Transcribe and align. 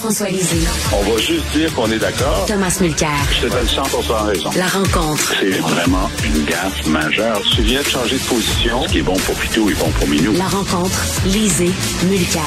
Jean-François 0.00 0.28
Lisée. 0.30 0.66
On 0.94 1.10
va 1.10 1.18
juste 1.18 1.44
dire 1.52 1.74
qu'on 1.74 1.90
est 1.90 1.98
d'accord. 1.98 2.46
Thomas 2.46 2.74
Mulcair. 2.80 3.10
Je 3.32 3.46
te 3.46 3.52
donne 3.52 3.66
100 3.66 3.82
raison. 4.24 4.50
La 4.56 4.66
rencontre. 4.66 5.34
C'est 5.38 5.58
vraiment 5.58 6.08
une 6.24 6.42
gaffe 6.46 6.86
majeure. 6.86 7.42
Tu 7.54 7.60
viens 7.60 7.82
de 7.82 7.86
changer 7.86 8.16
de 8.16 8.24
position. 8.24 8.82
Ce 8.86 8.92
qui 8.92 8.98
est 9.00 9.02
bon 9.02 9.16
pour 9.18 9.34
Pitou 9.34 9.68
est 9.68 9.78
bon 9.78 9.90
pour 9.90 10.08
Minou. 10.08 10.32
La 10.38 10.46
rencontre. 10.46 10.98
Lisée. 11.26 11.70
Mulcair. 12.08 12.42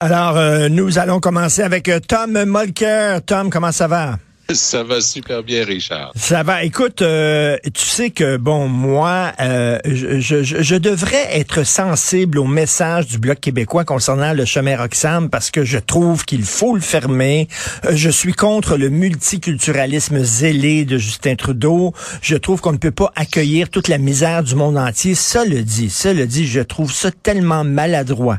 Alors, 0.00 0.38
euh, 0.38 0.70
nous 0.70 0.98
allons 0.98 1.20
commencer 1.20 1.60
avec 1.60 1.86
euh, 1.90 2.00
Tom 2.00 2.44
Molker. 2.44 3.18
Tom, 3.26 3.50
comment 3.50 3.72
ça 3.72 3.88
va? 3.88 4.16
Ça 4.52 4.84
va 4.84 5.00
super 5.00 5.42
bien, 5.42 5.64
Richard. 5.64 6.12
Ça 6.14 6.44
va. 6.44 6.62
Écoute, 6.62 7.02
euh, 7.02 7.58
tu 7.74 7.84
sais 7.84 8.10
que, 8.10 8.36
bon, 8.36 8.68
moi, 8.68 9.32
euh, 9.40 9.78
je, 9.84 10.20
je, 10.20 10.42
je 10.42 10.76
devrais 10.76 11.36
être 11.36 11.64
sensible 11.64 12.38
au 12.38 12.44
message 12.44 13.08
du 13.08 13.18
Bloc 13.18 13.40
québécois 13.40 13.84
concernant 13.84 14.32
le 14.32 14.44
chemin 14.44 14.76
Roxham 14.76 15.30
parce 15.30 15.50
que 15.50 15.64
je 15.64 15.78
trouve 15.78 16.24
qu'il 16.24 16.44
faut 16.44 16.76
le 16.76 16.80
fermer. 16.80 17.48
Euh, 17.84 17.92
je 17.96 18.08
suis 18.08 18.34
contre 18.34 18.76
le 18.76 18.88
multiculturalisme 18.88 20.22
zélé 20.22 20.84
de 20.84 20.96
Justin 20.96 21.34
Trudeau. 21.34 21.92
Je 22.22 22.36
trouve 22.36 22.60
qu'on 22.60 22.72
ne 22.72 22.78
peut 22.78 22.92
pas 22.92 23.12
accueillir 23.16 23.68
toute 23.68 23.88
la 23.88 23.98
misère 23.98 24.44
du 24.44 24.54
monde 24.54 24.78
entier. 24.78 25.16
Ça 25.16 25.44
le 25.44 25.62
dit, 25.62 25.90
ça 25.90 26.12
le 26.12 26.26
dit. 26.26 26.46
Je 26.46 26.60
trouve 26.60 26.92
ça 26.92 27.10
tellement 27.10 27.64
maladroit 27.64 28.38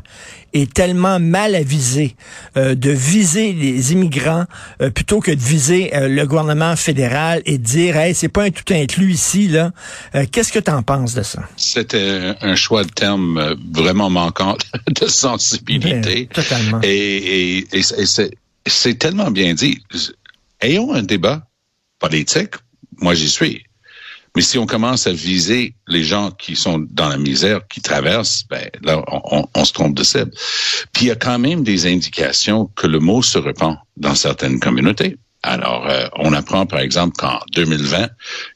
et 0.52 0.66
tellement 0.66 1.20
mal 1.20 1.54
avisé 1.54 2.16
euh, 2.56 2.74
de 2.74 2.90
viser 2.90 3.52
les 3.52 3.92
immigrants 3.92 4.44
euh, 4.80 4.90
plutôt 4.90 5.20
que 5.20 5.30
de 5.30 5.40
viser 5.40 5.94
euh, 5.98 6.08
le 6.08 6.26
gouvernement 6.26 6.76
fédéral 6.76 7.42
et 7.46 7.58
dire 7.58 7.96
hey 7.96 8.14
c'est 8.14 8.28
pas 8.28 8.44
un 8.44 8.50
tout 8.50 8.72
inclus 8.72 9.12
ici 9.12 9.48
là 9.48 9.72
qu'est-ce 10.32 10.52
que 10.52 10.58
tu 10.58 10.70
en 10.70 10.82
penses 10.82 11.14
de 11.14 11.22
ça? 11.22 11.42
C'était 11.56 12.34
un 12.40 12.56
choix 12.56 12.84
de 12.84 12.90
terme 12.90 13.54
vraiment 13.72 14.10
manquant 14.10 14.56
de 15.00 15.06
sensibilité 15.06 16.28
Ben, 16.34 16.42
totalement. 16.42 16.80
et, 16.82 17.58
et, 17.58 17.66
et 17.72 17.82
c'est- 17.82 18.30
c'est 18.66 18.98
tellement 18.98 19.30
bien 19.30 19.54
dit 19.54 19.80
ayons 20.60 20.92
un 20.92 21.02
débat 21.02 21.46
politique 21.98 22.54
moi 23.00 23.14
j'y 23.14 23.28
suis 23.28 23.62
mais 24.36 24.42
si 24.42 24.58
on 24.58 24.66
commence 24.66 25.06
à 25.06 25.12
viser 25.12 25.74
les 25.88 26.04
gens 26.04 26.30
qui 26.30 26.54
sont 26.54 26.86
dans 26.90 27.08
la 27.08 27.16
misère, 27.16 27.66
qui 27.66 27.80
traversent, 27.80 28.44
ben 28.48 28.68
là, 28.82 29.02
on, 29.10 29.20
on- 29.38 29.48
on 29.52 29.64
se 29.64 29.72
trompe 29.72 29.96
de 29.96 30.04
cible. 30.04 30.30
Puis 30.92 31.06
il 31.06 31.08
y 31.08 31.10
a 31.10 31.16
quand 31.16 31.38
même 31.40 31.64
des 31.64 31.86
indications 31.86 32.70
que 32.76 32.86
le 32.86 33.00
mot 33.00 33.20
se 33.22 33.38
répand 33.38 33.76
dans 33.96 34.14
certaines 34.14 34.60
communautés. 34.60 35.16
Alors, 35.42 35.86
euh, 35.88 36.06
on 36.16 36.32
apprend 36.32 36.66
par 36.66 36.80
exemple 36.80 37.16
qu'en 37.16 37.38
2020, 37.54 38.08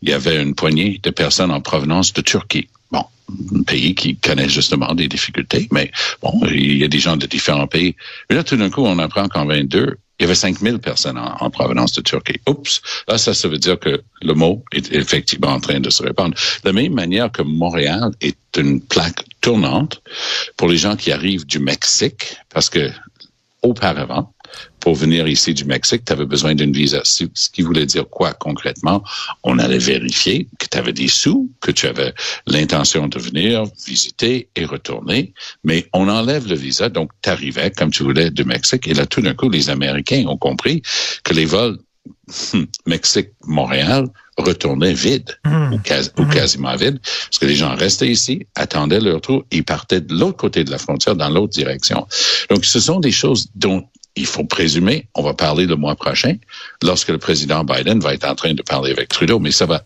il 0.02 0.08
y 0.08 0.12
avait 0.12 0.42
une 0.42 0.54
poignée 0.54 1.00
de 1.02 1.10
personnes 1.10 1.50
en 1.50 1.60
provenance 1.60 2.12
de 2.12 2.20
Turquie. 2.20 2.68
Bon, 2.90 3.04
un 3.54 3.62
pays 3.62 3.94
qui 3.94 4.16
connaît 4.16 4.48
justement 4.48 4.92
des 4.94 5.08
difficultés, 5.08 5.68
mais 5.70 5.92
bon, 6.22 6.32
il 6.50 6.76
y 6.76 6.84
a 6.84 6.88
des 6.88 6.98
gens 6.98 7.16
de 7.16 7.26
différents 7.26 7.68
pays. 7.68 7.94
Et 8.30 8.34
là, 8.34 8.42
tout 8.42 8.56
d'un 8.56 8.68
coup, 8.68 8.84
on 8.84 8.98
apprend 8.98 9.28
qu'en 9.28 9.46
22, 9.46 9.96
il 10.18 10.22
y 10.22 10.26
avait 10.26 10.34
5000 10.34 10.78
personnes 10.78 11.18
en, 11.18 11.36
en 11.40 11.50
provenance 11.50 11.92
de 11.92 12.00
Turquie. 12.00 12.40
Oups! 12.48 12.82
Là, 13.08 13.16
ça, 13.16 13.32
ça 13.32 13.48
veut 13.48 13.58
dire 13.58 13.78
que 13.78 14.02
le 14.20 14.34
mot 14.34 14.64
est 14.72 14.92
effectivement 14.92 15.52
en 15.52 15.60
train 15.60 15.80
de 15.80 15.90
se 15.90 16.02
répandre. 16.02 16.34
De 16.64 16.68
la 16.68 16.72
même 16.72 16.94
manière 16.94 17.30
que 17.30 17.42
Montréal 17.42 18.10
est 18.20 18.36
une 18.56 18.80
plaque 18.80 19.24
tournante 19.40 20.02
pour 20.56 20.68
les 20.68 20.76
gens 20.76 20.96
qui 20.96 21.12
arrivent 21.12 21.46
du 21.46 21.58
Mexique, 21.58 22.36
parce 22.50 22.68
que 22.68 22.90
auparavant, 23.62 24.32
pour 24.80 24.94
venir 24.94 25.28
ici 25.28 25.54
du 25.54 25.64
Mexique, 25.64 26.04
tu 26.04 26.12
avais 26.12 26.26
besoin 26.26 26.54
d'une 26.54 26.72
visa. 26.72 27.00
Ce 27.04 27.24
qui 27.52 27.62
voulait 27.62 27.86
dire 27.86 28.08
quoi 28.08 28.32
concrètement? 28.34 29.02
On 29.44 29.58
allait 29.58 29.78
vérifier 29.78 30.48
que 30.58 30.66
tu 30.70 30.76
avais 30.76 30.92
des 30.92 31.08
sous, 31.08 31.50
que 31.60 31.70
tu 31.70 31.86
avais 31.86 32.12
l'intention 32.46 33.06
de 33.06 33.18
venir 33.18 33.64
visiter 33.86 34.48
et 34.56 34.64
retourner, 34.64 35.32
mais 35.62 35.86
on 35.92 36.08
enlève 36.08 36.48
le 36.48 36.56
visa, 36.56 36.88
donc 36.88 37.10
tu 37.22 37.30
arrivais 37.30 37.70
comme 37.70 37.90
tu 37.90 38.02
voulais 38.02 38.30
du 38.30 38.44
Mexique. 38.44 38.88
Et 38.88 38.94
là, 38.94 39.06
tout 39.06 39.20
d'un 39.20 39.34
coup, 39.34 39.48
les 39.48 39.70
Américains 39.70 40.24
ont 40.26 40.36
compris 40.36 40.82
que 41.22 41.32
les 41.32 41.44
vols 41.44 41.78
hum, 42.52 42.66
Mexique-Montréal 42.86 44.06
retournaient 44.38 44.94
vides 44.94 45.38
ou, 45.72 45.78
quasi- 45.78 46.10
ou 46.18 46.24
quasiment 46.24 46.74
vides, 46.74 46.98
parce 47.00 47.38
que 47.38 47.46
les 47.46 47.54
gens 47.54 47.76
restaient 47.76 48.08
ici, 48.08 48.46
attendaient 48.56 49.00
leur 49.00 49.20
tour 49.20 49.44
et 49.50 49.62
partaient 49.62 50.00
de 50.00 50.14
l'autre 50.14 50.38
côté 50.38 50.64
de 50.64 50.70
la 50.70 50.78
frontière, 50.78 51.14
dans 51.14 51.28
l'autre 51.28 51.52
direction. 51.52 52.06
Donc, 52.50 52.64
ce 52.64 52.80
sont 52.80 52.98
des 52.98 53.12
choses 53.12 53.48
dont 53.54 53.84
il 54.16 54.26
faut 54.26 54.44
présumer, 54.44 55.06
on 55.14 55.22
va 55.22 55.34
parler 55.34 55.66
le 55.66 55.76
mois 55.76 55.96
prochain, 55.96 56.36
lorsque 56.82 57.08
le 57.08 57.18
président 57.18 57.64
Biden 57.64 58.00
va 58.00 58.14
être 58.14 58.28
en 58.28 58.34
train 58.34 58.54
de 58.54 58.62
parler 58.62 58.90
avec 58.90 59.08
Trudeau, 59.08 59.38
mais 59.38 59.52
ça 59.52 59.66
va 59.66 59.82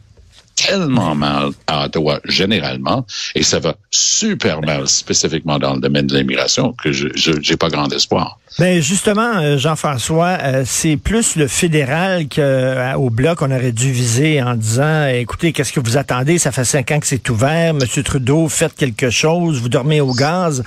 tellement 0.57 1.15
mal 1.15 1.51
à 1.67 1.85
Ottawa 1.85 2.21
généralement 2.25 3.07
et 3.35 3.43
ça 3.43 3.59
va 3.61 3.77
super 3.91 4.63
mal 4.63 4.89
spécifiquement 4.89 5.59
dans 5.59 5.75
le 5.75 5.81
domaine 5.81 6.07
de 6.07 6.17
l'immigration 6.17 6.73
que 6.73 6.93
je 6.93 7.09
j'ai 7.15 7.57
pas 7.57 7.69
grand 7.69 7.93
espoir. 7.93 8.39
Ben 8.59 8.81
justement, 8.81 9.37
euh, 9.37 9.59
Jean-François, 9.59 10.39
euh, 10.43 10.63
c'est 10.65 10.97
plus 10.97 11.37
le 11.37 11.47
fédéral 11.47 12.27
que 12.27 12.41
euh, 12.41 13.11
bloc 13.11 13.43
on 13.43 13.51
aurait 13.51 13.73
dû 13.73 13.93
viser 13.93 14.43
en 14.43 14.55
disant 14.55 15.09
écoutez, 15.09 15.53
qu'est-ce 15.53 15.75
que 15.75 15.81
vous 15.81 15.99
attendez? 15.99 16.39
Ça 16.39 16.53
fait 16.53 16.65
cinq 16.65 16.91
ans 16.91 16.99
que 16.99 17.07
c'est 17.07 17.29
ouvert, 17.29 17.75
Monsieur 17.75 18.03
Trudeau, 18.03 18.49
faites 18.49 18.75
quelque 18.75 19.11
chose, 19.11 19.61
vous 19.61 19.69
dormez 19.69 20.01
au 20.01 20.15
gaz. 20.15 20.65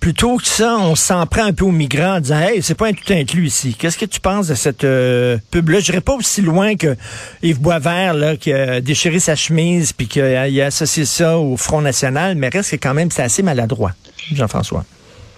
Plutôt 0.00 0.38
que 0.38 0.46
ça, 0.46 0.78
on 0.78 0.96
s'en 0.96 1.26
prend 1.26 1.44
un 1.44 1.52
peu 1.52 1.64
aux 1.64 1.70
migrants 1.70 2.16
en 2.16 2.20
disant 2.20 2.40
Hey, 2.40 2.60
c'est 2.60 2.74
pas 2.74 2.88
un 2.88 2.92
tout 2.92 3.12
inclus 3.12 3.46
ici. 3.46 3.76
Qu'est-ce 3.78 3.98
que 3.98 4.06
tu 4.06 4.18
penses 4.18 4.48
de 4.48 4.56
cette 4.56 4.82
euh, 4.82 5.38
pub-là? 5.52 5.78
Je 5.78 5.92
pas 6.00 6.14
aussi 6.14 6.42
loin 6.42 6.74
que 6.74 6.96
Yves 7.44 7.60
Boisvert, 7.60 8.14
là, 8.14 8.36
qui 8.36 8.52
a 8.52 8.80
déchiré 8.80 9.20
sa 9.20 9.36
chemise 9.36 9.92
puis 9.92 10.08
qu'il 10.08 10.22
a, 10.22 10.42
a 10.42 10.66
associé 10.66 11.04
ça 11.04 11.38
au 11.38 11.56
Front 11.56 11.82
National, 11.82 12.34
mais 12.34 12.48
reste 12.48 12.72
que 12.72 12.76
quand 12.76 12.94
même, 12.94 13.12
c'est 13.12 13.22
assez 13.22 13.44
maladroit, 13.44 13.92
Jean-François. 14.32 14.84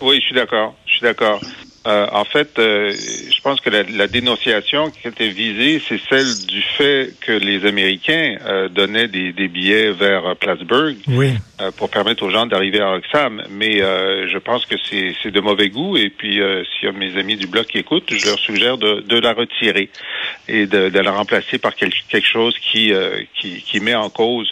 Oui, 0.01 0.17
je 0.21 0.27
suis 0.27 0.35
d'accord. 0.35 0.75
Je 0.87 0.93
suis 0.93 1.03
d'accord. 1.03 1.41
Euh, 1.87 2.07
en 2.13 2.25
fait, 2.27 2.59
euh, 2.59 2.93
je 2.93 3.41
pense 3.41 3.59
que 3.63 3.71
la, 3.71 3.83
la 3.85 4.07
dénonciation 4.07 4.91
qui 4.91 5.09
était 5.09 5.29
visée, 5.31 5.81
c'est 5.89 5.99
celle 6.11 6.27
du 6.47 6.61
fait 6.77 7.15
que 7.23 7.33
les 7.33 7.65
Américains 7.67 8.37
euh, 8.45 8.69
donnaient 8.69 9.09
des, 9.09 9.33
des 9.33 9.49
billets 9.49 9.91
vers 9.93 10.27
euh, 10.27 10.35
Plattsburgh 10.35 10.97
Oui. 11.09 11.31
euh, 11.63 11.71
pour 11.71 11.89
permettre 11.89 12.23
aux 12.23 12.29
gens 12.31 12.45
d'arriver 12.45 12.81
à 12.81 12.91
Roxham. 12.91 13.43
Mais 13.51 13.81
euh, 13.81 14.29
je 14.29 14.37
pense 14.37 14.67
que 14.67 14.75
c'est 14.91 15.31
de 15.31 15.41
mauvais 15.41 15.71
goût. 15.71 15.97
Et 15.97 16.11
puis, 16.11 16.43
euh, 16.43 16.65
s'il 16.65 16.87
y 16.87 16.89
a 16.91 16.93
mes 16.93 17.19
amis 17.19 17.37
du 17.37 17.47
bloc 17.47 17.67
qui 17.69 17.79
écoutent, 17.79 18.13
je 18.15 18.27
leur 18.27 18.39
suggère 18.39 18.77
de, 18.77 19.01
de 19.01 19.19
la 19.19 19.33
retirer 19.33 19.89
et 20.49 20.67
de, 20.67 20.91
de 20.91 20.99
la 21.01 21.13
remplacer 21.13 21.57
par 21.57 21.75
quel- 21.75 21.95
quelque 22.11 22.29
chose 22.29 22.55
qui, 22.59 22.93
euh, 22.93 23.23
qui, 23.41 23.63
qui 23.63 23.81
met 23.81 23.95
en 23.95 24.11
cause 24.11 24.51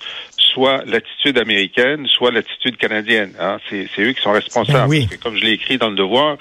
soit 0.55 0.83
l'attitude 0.87 1.37
américaine, 1.37 2.07
soit 2.07 2.31
l'attitude 2.33 2.79
canadienne. 2.79 3.33
Hein. 3.39 3.59
C'est 3.69 3.87
c'est 3.95 4.03
eux 4.03 4.13
qui 4.13 4.23
sont 4.23 4.33
responsables. 4.33 4.79
Ben 4.79 4.89
oui. 4.89 5.01
Parce 5.07 5.17
que 5.17 5.23
comme 5.23 5.37
je 5.37 5.45
l'ai 5.45 5.53
écrit 5.53 5.77
dans 5.77 5.91
le 5.91 5.95
devoir, 5.97 6.39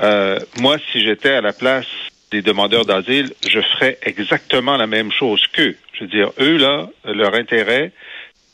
euh, 0.00 0.38
moi, 0.60 0.76
si 0.90 1.04
j'étais 1.04 1.30
à 1.30 1.40
la 1.40 1.52
place 1.52 1.86
des 2.30 2.42
demandeurs 2.42 2.84
d'asile, 2.84 3.32
je 3.46 3.60
ferais 3.60 3.98
exactement 4.02 4.76
la 4.76 4.86
même 4.86 5.10
chose 5.12 5.42
qu'eux. 5.52 5.76
Je 5.92 6.04
veux 6.04 6.10
dire, 6.10 6.30
eux, 6.40 6.56
là, 6.56 6.88
leur 7.04 7.34
intérêt, 7.34 7.92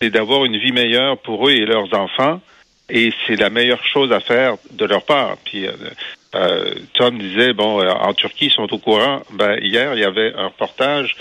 c'est 0.00 0.10
d'avoir 0.10 0.44
une 0.44 0.58
vie 0.58 0.72
meilleure 0.72 1.18
pour 1.18 1.48
eux 1.48 1.52
et 1.52 1.66
leurs 1.66 1.92
enfants, 1.94 2.40
et 2.88 3.10
c'est 3.26 3.36
la 3.36 3.50
meilleure 3.50 3.84
chose 3.84 4.12
à 4.12 4.20
faire 4.20 4.56
de 4.72 4.84
leur 4.84 5.04
part. 5.04 5.36
Puis, 5.44 5.66
euh, 5.66 5.72
euh, 6.34 6.74
Tom 6.94 7.18
disait, 7.18 7.52
bon, 7.52 7.80
euh, 7.80 7.90
en 7.90 8.14
Turquie, 8.14 8.46
ils 8.46 8.52
sont 8.52 8.72
au 8.72 8.78
courant. 8.78 9.22
Ben, 9.32 9.58
hier, 9.60 9.94
il 9.94 10.00
y 10.00 10.04
avait 10.04 10.34
un 10.34 10.48
reportage, 10.48 11.16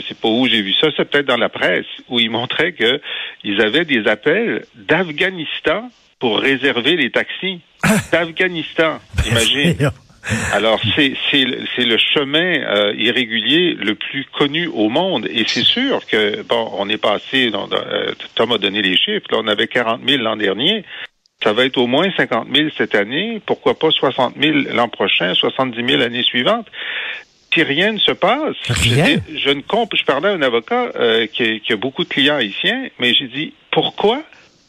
je 0.00 0.02
je 0.02 0.08
sais 0.08 0.20
pas 0.20 0.28
où 0.28 0.46
j'ai 0.48 0.62
vu 0.62 0.72
ça, 0.74 0.88
c'est 0.96 1.04
peut-être 1.04 1.26
dans 1.26 1.36
la 1.36 1.48
presse, 1.48 1.86
où 2.08 2.18
ils 2.18 2.30
montraient 2.30 2.72
que 2.72 3.00
ils 3.44 3.60
avaient 3.60 3.84
des 3.84 4.06
appels 4.06 4.64
d'Afghanistan 4.74 5.90
pour 6.18 6.40
réserver 6.40 6.96
les 6.96 7.10
taxis. 7.10 7.60
D'Afghanistan, 8.12 8.98
imagine. 9.26 9.90
Alors, 10.52 10.80
c'est 10.94 11.14
c'est 11.30 11.44
le 11.44 11.96
chemin 11.96 12.38
euh, 12.40 12.94
irrégulier 12.96 13.74
le 13.74 13.94
plus 13.94 14.24
connu 14.36 14.66
au 14.66 14.88
monde. 14.88 15.26
Et 15.30 15.44
c'est 15.46 15.64
sûr 15.64 16.04
que, 16.06 16.42
bon, 16.42 16.70
on 16.76 16.88
est 16.88 16.98
passé, 16.98 17.50
dans, 17.50 17.68
euh, 17.72 18.12
Tom 18.34 18.52
a 18.52 18.58
donné 18.58 18.82
les 18.82 18.96
chiffres, 18.96 19.26
là, 19.30 19.38
on 19.40 19.46
avait 19.46 19.68
40 19.68 20.00
000 20.06 20.22
l'an 20.22 20.36
dernier. 20.36 20.84
Ça 21.42 21.52
va 21.52 21.64
être 21.64 21.78
au 21.78 21.86
moins 21.86 22.10
50 22.16 22.48
000 22.52 22.68
cette 22.76 22.96
année. 22.96 23.40
Pourquoi 23.46 23.78
pas 23.78 23.90
60 23.90 24.34
000 24.40 24.58
l'an 24.74 24.88
prochain, 24.88 25.34
70 25.34 25.86
000 25.86 26.00
l'année 26.00 26.24
suivante? 26.24 26.66
Si 27.52 27.62
rien 27.62 27.92
ne 27.92 27.98
se 27.98 28.12
passe, 28.12 28.56
Rien? 28.68 29.20
Je, 29.32 29.38
je 29.38 29.50
ne 29.50 29.62
compte. 29.62 29.90
Je 29.96 30.04
parlais 30.04 30.28
à 30.28 30.32
un 30.32 30.42
avocat 30.42 30.92
euh, 30.96 31.26
qui, 31.26 31.60
qui 31.60 31.72
a 31.72 31.76
beaucoup 31.76 32.04
de 32.04 32.08
clients 32.08 32.36
haïtiens, 32.36 32.88
mais 33.00 33.14
j'ai 33.14 33.28
dit 33.28 33.52
pourquoi 33.72 34.22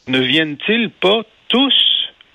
ne 0.08 0.20
viennent-ils 0.20 0.90
pas 0.90 1.22
tous? 1.50 1.74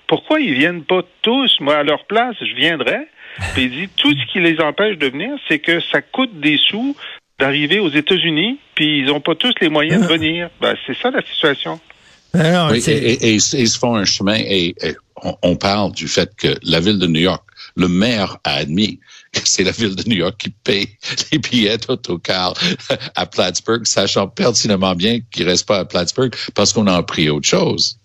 Pourquoi 0.07 0.39
ils 0.39 0.53
viennent 0.53 0.83
pas 0.83 1.01
tous? 1.23 1.57
Moi, 1.59 1.75
à 1.75 1.83
leur 1.83 2.05
place, 2.05 2.35
je 2.39 2.55
viendrais? 2.55 3.07
Puis 3.53 3.63
il 3.63 3.71
dit, 3.71 3.89
tout 3.97 4.13
ce 4.13 4.31
qui 4.31 4.39
les 4.39 4.59
empêche 4.61 4.97
de 4.97 5.07
venir, 5.07 5.31
c'est 5.47 5.59
que 5.59 5.79
ça 5.91 6.01
coûte 6.01 6.39
des 6.39 6.57
sous 6.69 6.95
d'arriver 7.37 7.79
aux 7.79 7.89
États-Unis, 7.89 8.59
puis 8.75 8.99
ils 8.99 9.05
n'ont 9.07 9.19
pas 9.19 9.35
tous 9.35 9.53
les 9.59 9.67
moyens 9.67 10.03
de 10.03 10.07
venir. 10.07 10.49
Ben, 10.61 10.75
c'est 10.87 10.95
ça 10.97 11.11
la 11.11 11.21
situation. 11.21 11.79
Ben 12.33 12.69
Oui, 12.71 12.81
et, 12.87 12.91
et- 12.91 13.25
et 13.29 13.33
ils 13.33 13.41
se 13.41 13.77
font 13.79 13.95
un 13.95 14.05
chemin 14.05 14.35
et, 14.37 14.75
et 14.81 14.95
on, 15.23 15.35
on 15.41 15.55
parle 15.57 15.91
du 15.91 16.07
fait 16.07 16.29
que 16.37 16.47
la 16.63 16.79
ville 16.79 16.99
de 16.99 17.07
New 17.07 17.19
York, 17.21 17.43
le 17.75 17.87
maire 17.89 18.37
a 18.45 18.53
admis 18.55 18.99
c'est 19.43 19.63
la 19.63 19.71
ville 19.71 19.95
de 19.95 20.07
New 20.07 20.17
York 20.17 20.35
qui 20.37 20.49
paye 20.49 20.97
les 21.31 21.39
billets 21.39 21.77
d'autocar 21.77 22.53
à 23.15 23.25
Plattsburgh, 23.25 23.85
sachant 23.85 24.27
pertinemment 24.27 24.95
bien 24.95 25.19
qu'il 25.31 25.47
reste 25.47 25.67
pas 25.67 25.79
à 25.79 25.85
Plattsburgh 25.85 26.33
parce 26.53 26.73
qu'on 26.73 26.87
a 26.87 27.01
pris 27.03 27.29
autre 27.29 27.47
chose. 27.47 27.99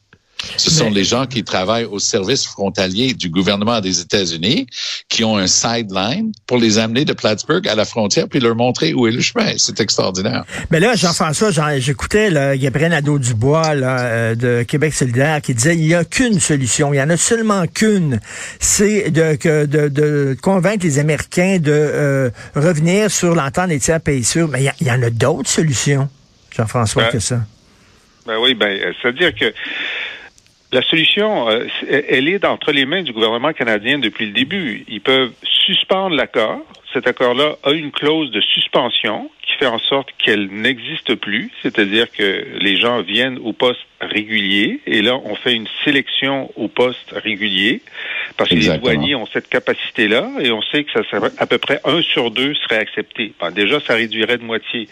Ce 0.56 0.70
sont 0.70 0.86
Mais- 0.90 0.96
les 0.96 1.04
gens 1.04 1.26
qui 1.26 1.44
travaillent 1.44 1.84
au 1.84 1.98
service 1.98 2.46
frontalier 2.46 3.14
du 3.14 3.28
gouvernement 3.28 3.80
des 3.80 4.00
États-Unis 4.00 4.66
qui 5.08 5.24
ont 5.24 5.36
un 5.36 5.46
sideline 5.46 6.32
pour 6.46 6.58
les 6.58 6.78
amener 6.78 7.04
de 7.04 7.12
Plattsburgh 7.12 7.66
à 7.68 7.74
la 7.74 7.84
frontière 7.84 8.26
puis 8.28 8.40
leur 8.40 8.54
montrer 8.56 8.92
où 8.94 9.06
est 9.06 9.12
le 9.12 9.20
chemin. 9.20 9.52
C'est 9.58 9.80
extraordinaire. 9.80 10.44
Mais 10.70 10.80
là, 10.80 10.94
Jean-François, 10.96 11.50
Jean- 11.50 11.78
j'écoutais 11.78 12.30
Gabriel 12.58 12.90
Nadeau-Dubois 12.90 13.74
là, 13.74 14.00
euh, 14.00 14.34
de 14.34 14.62
Québec 14.62 14.94
solidaire 14.94 15.40
qui 15.42 15.54
disait 15.54 15.74
il 15.76 15.86
n'y 15.86 15.94
a 15.94 16.04
qu'une 16.04 16.40
solution, 16.40 16.92
il 16.92 16.96
y 16.98 17.02
en 17.02 17.10
a 17.10 17.16
seulement 17.16 17.66
qu'une, 17.66 18.20
c'est 18.58 19.10
de, 19.10 19.36
que- 19.36 19.66
de, 19.66 19.88
de 19.88 20.36
convaincre 20.40 20.84
les 20.84 20.98
Américains 20.98 21.58
de 21.58 21.70
euh, 21.72 22.30
revenir 22.54 23.10
sur 23.10 23.34
l'entente 23.34 23.68
des 23.68 23.78
tiers 23.80 24.00
pays 24.00 24.24
sûrs. 24.24 24.48
Mais 24.48 24.64
il 24.80 24.86
y 24.86 24.90
en 24.90 25.02
a 25.02 25.10
d'autres 25.10 25.50
solutions, 25.50 26.08
Jean-François, 26.56 27.04
Ouais. 27.04 27.10
que 27.10 27.18
ça. 27.18 27.40
Ben 28.26 28.36
oui, 28.40 28.54
ben, 28.54 28.78
c'est-à-dire 29.00 29.34
que 29.34 29.46
la 30.72 30.82
solution, 30.82 31.48
euh, 31.48 31.66
elle 31.88 32.28
est 32.28 32.44
entre 32.44 32.70
les 32.70 32.86
mains 32.86 33.02
du 33.02 33.12
gouvernement 33.12 33.52
canadien 33.52 33.98
depuis 33.98 34.26
le 34.26 34.32
début. 34.32 34.84
Ils 34.88 35.00
peuvent 35.00 35.32
suspendre 35.42 36.14
l'accord. 36.14 36.60
Cet 36.92 37.06
accord-là 37.06 37.56
a 37.62 37.72
une 37.72 37.90
clause 37.90 38.30
de 38.30 38.40
suspension 38.40 39.30
qui 39.46 39.54
fait 39.54 39.66
en 39.66 39.78
sorte 39.78 40.08
qu'elle 40.18 40.48
n'existe 40.48 41.14
plus, 41.16 41.50
c'est-à-dire 41.62 42.10
que 42.10 42.46
les 42.60 42.76
gens 42.76 43.02
viennent 43.02 43.38
au 43.38 43.52
poste 43.52 43.80
régulier 44.00 44.80
et 44.86 45.02
là, 45.02 45.16
on 45.24 45.34
fait 45.34 45.54
une 45.54 45.68
sélection 45.84 46.50
au 46.56 46.68
poste 46.68 47.12
régulier 47.12 47.82
parce 48.36 48.50
que 48.50 48.56
les 48.56 48.78
douaniers 48.78 49.14
ont 49.14 49.26
cette 49.26 49.48
capacité-là 49.48 50.30
et 50.40 50.50
on 50.50 50.62
sait 50.62 50.84
que 50.84 50.92
ça 50.92 51.02
serait 51.10 51.30
à 51.38 51.46
peu 51.46 51.58
près 51.58 51.80
un 51.84 52.02
sur 52.02 52.30
deux 52.30 52.54
serait 52.54 52.78
accepté. 52.78 53.34
Ben, 53.40 53.50
déjà, 53.50 53.80
ça 53.80 53.94
réduirait 53.94 54.38
de 54.38 54.44
moitié. 54.44 54.88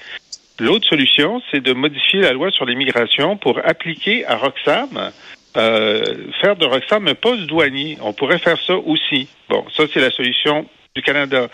L'autre 0.61 0.89
solution, 0.89 1.41
c'est 1.51 1.61
de 1.61 1.73
modifier 1.73 2.21
la 2.21 2.33
loi 2.33 2.51
sur 2.51 2.65
l'immigration 2.65 3.37
pour 3.37 3.61
appliquer 3.65 4.27
à 4.27 4.37
Roxham, 4.37 5.13
euh, 5.59 6.03
faire 6.41 6.57
de 6.57 6.65
Roxham 6.65 7.07
un 7.09 7.15
poste 7.15 7.43
douanier. 7.47 7.99
On 8.01 8.13
pourrait 8.13 8.39
faire 8.39 8.59
ça 8.67 8.77
aussi. 8.77 9.29
Bon, 9.49 9.65
ça, 9.77 9.85
c'est 9.93 10.01
la 10.01 10.11
solution 10.11 10.67
du 10.95 11.03
Canada. 11.03 11.49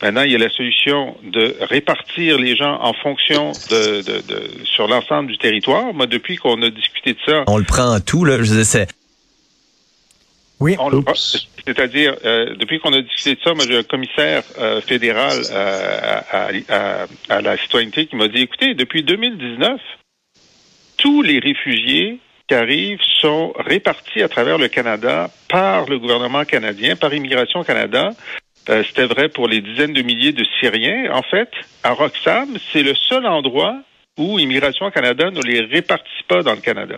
Maintenant, 0.00 0.22
il 0.22 0.32
y 0.32 0.34
a 0.34 0.38
la 0.38 0.48
solution 0.50 1.16
de 1.22 1.54
répartir 1.60 2.38
les 2.38 2.56
gens 2.56 2.76
en 2.82 2.92
fonction 2.92 3.52
de, 3.70 4.02
de, 4.02 4.20
de 4.26 4.64
sur 4.64 4.88
l'ensemble 4.88 5.30
du 5.30 5.38
territoire. 5.38 5.92
Moi, 5.94 6.06
depuis 6.06 6.36
qu'on 6.36 6.60
a 6.62 6.70
discuté 6.70 7.12
de 7.12 7.18
ça, 7.24 7.44
On 7.46 7.58
le 7.58 7.64
prend 7.64 7.94
en 7.94 8.00
tout, 8.00 8.24
là. 8.24 8.38
Je 8.42 8.62
c'est- 8.64 8.88
Oui. 10.58 10.74
on 10.80 10.88
le- 10.90 10.98
Oups. 10.98 11.46
c'est-à-dire, 11.66 12.14
euh, 12.24 12.54
depuis 12.56 12.80
qu'on 12.80 12.92
a 12.92 13.00
discuté 13.02 13.34
de 13.36 13.40
ça, 13.44 13.54
moi 13.54 13.64
j'ai 13.68 13.78
un 13.78 13.82
commissaire 13.82 14.42
euh, 14.58 14.80
fédéral 14.80 15.38
euh, 15.50 16.20
à, 16.30 16.50
à- 16.68 17.06
à 17.28 17.40
la 17.40 17.56
citoyenneté 17.56 18.06
qui 18.06 18.16
m'a 18.16 18.28
dit, 18.28 18.42
écoutez, 18.42 18.74
depuis 18.74 19.02
2019, 19.04 19.80
tous 20.98 21.22
les 21.22 21.38
réfugiés 21.40 22.18
qui 22.52 22.56
arrivent 22.56 23.00
sont 23.18 23.54
répartis 23.56 24.20
à 24.20 24.28
travers 24.28 24.58
le 24.58 24.68
Canada 24.68 25.30
par 25.48 25.88
le 25.88 25.98
gouvernement 25.98 26.44
canadien, 26.44 26.96
par 26.96 27.14
Immigration 27.14 27.64
Canada. 27.64 28.10
Euh, 28.68 28.84
C'était 28.86 29.06
vrai 29.06 29.30
pour 29.30 29.48
les 29.48 29.62
dizaines 29.62 29.94
de 29.94 30.02
milliers 30.02 30.32
de 30.32 30.44
Syriens. 30.60 31.10
En 31.14 31.22
fait, 31.22 31.48
à 31.82 31.92
Roxham, 31.92 32.50
c'est 32.70 32.82
le 32.82 32.94
seul 32.94 33.24
endroit 33.24 33.76
où 34.18 34.38
Immigration 34.38 34.90
Canada 34.90 35.30
ne 35.30 35.40
les 35.40 35.62
répartit 35.62 36.24
pas 36.28 36.42
dans 36.42 36.52
le 36.52 36.60
Canada. 36.60 36.96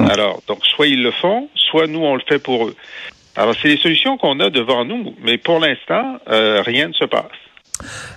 Alors, 0.00 0.42
donc, 0.48 0.66
soit 0.66 0.88
ils 0.88 1.04
le 1.04 1.12
font, 1.12 1.48
soit 1.54 1.86
nous, 1.86 2.00
on 2.00 2.16
le 2.16 2.22
fait 2.28 2.42
pour 2.42 2.66
eux. 2.66 2.74
Alors, 3.36 3.54
c'est 3.62 3.68
les 3.68 3.76
solutions 3.76 4.18
qu'on 4.18 4.40
a 4.40 4.50
devant 4.50 4.84
nous, 4.84 5.14
mais 5.22 5.38
pour 5.38 5.60
l'instant, 5.60 6.18
euh, 6.28 6.62
rien 6.62 6.88
ne 6.88 6.94
se 6.94 7.04
passe. 7.04 7.38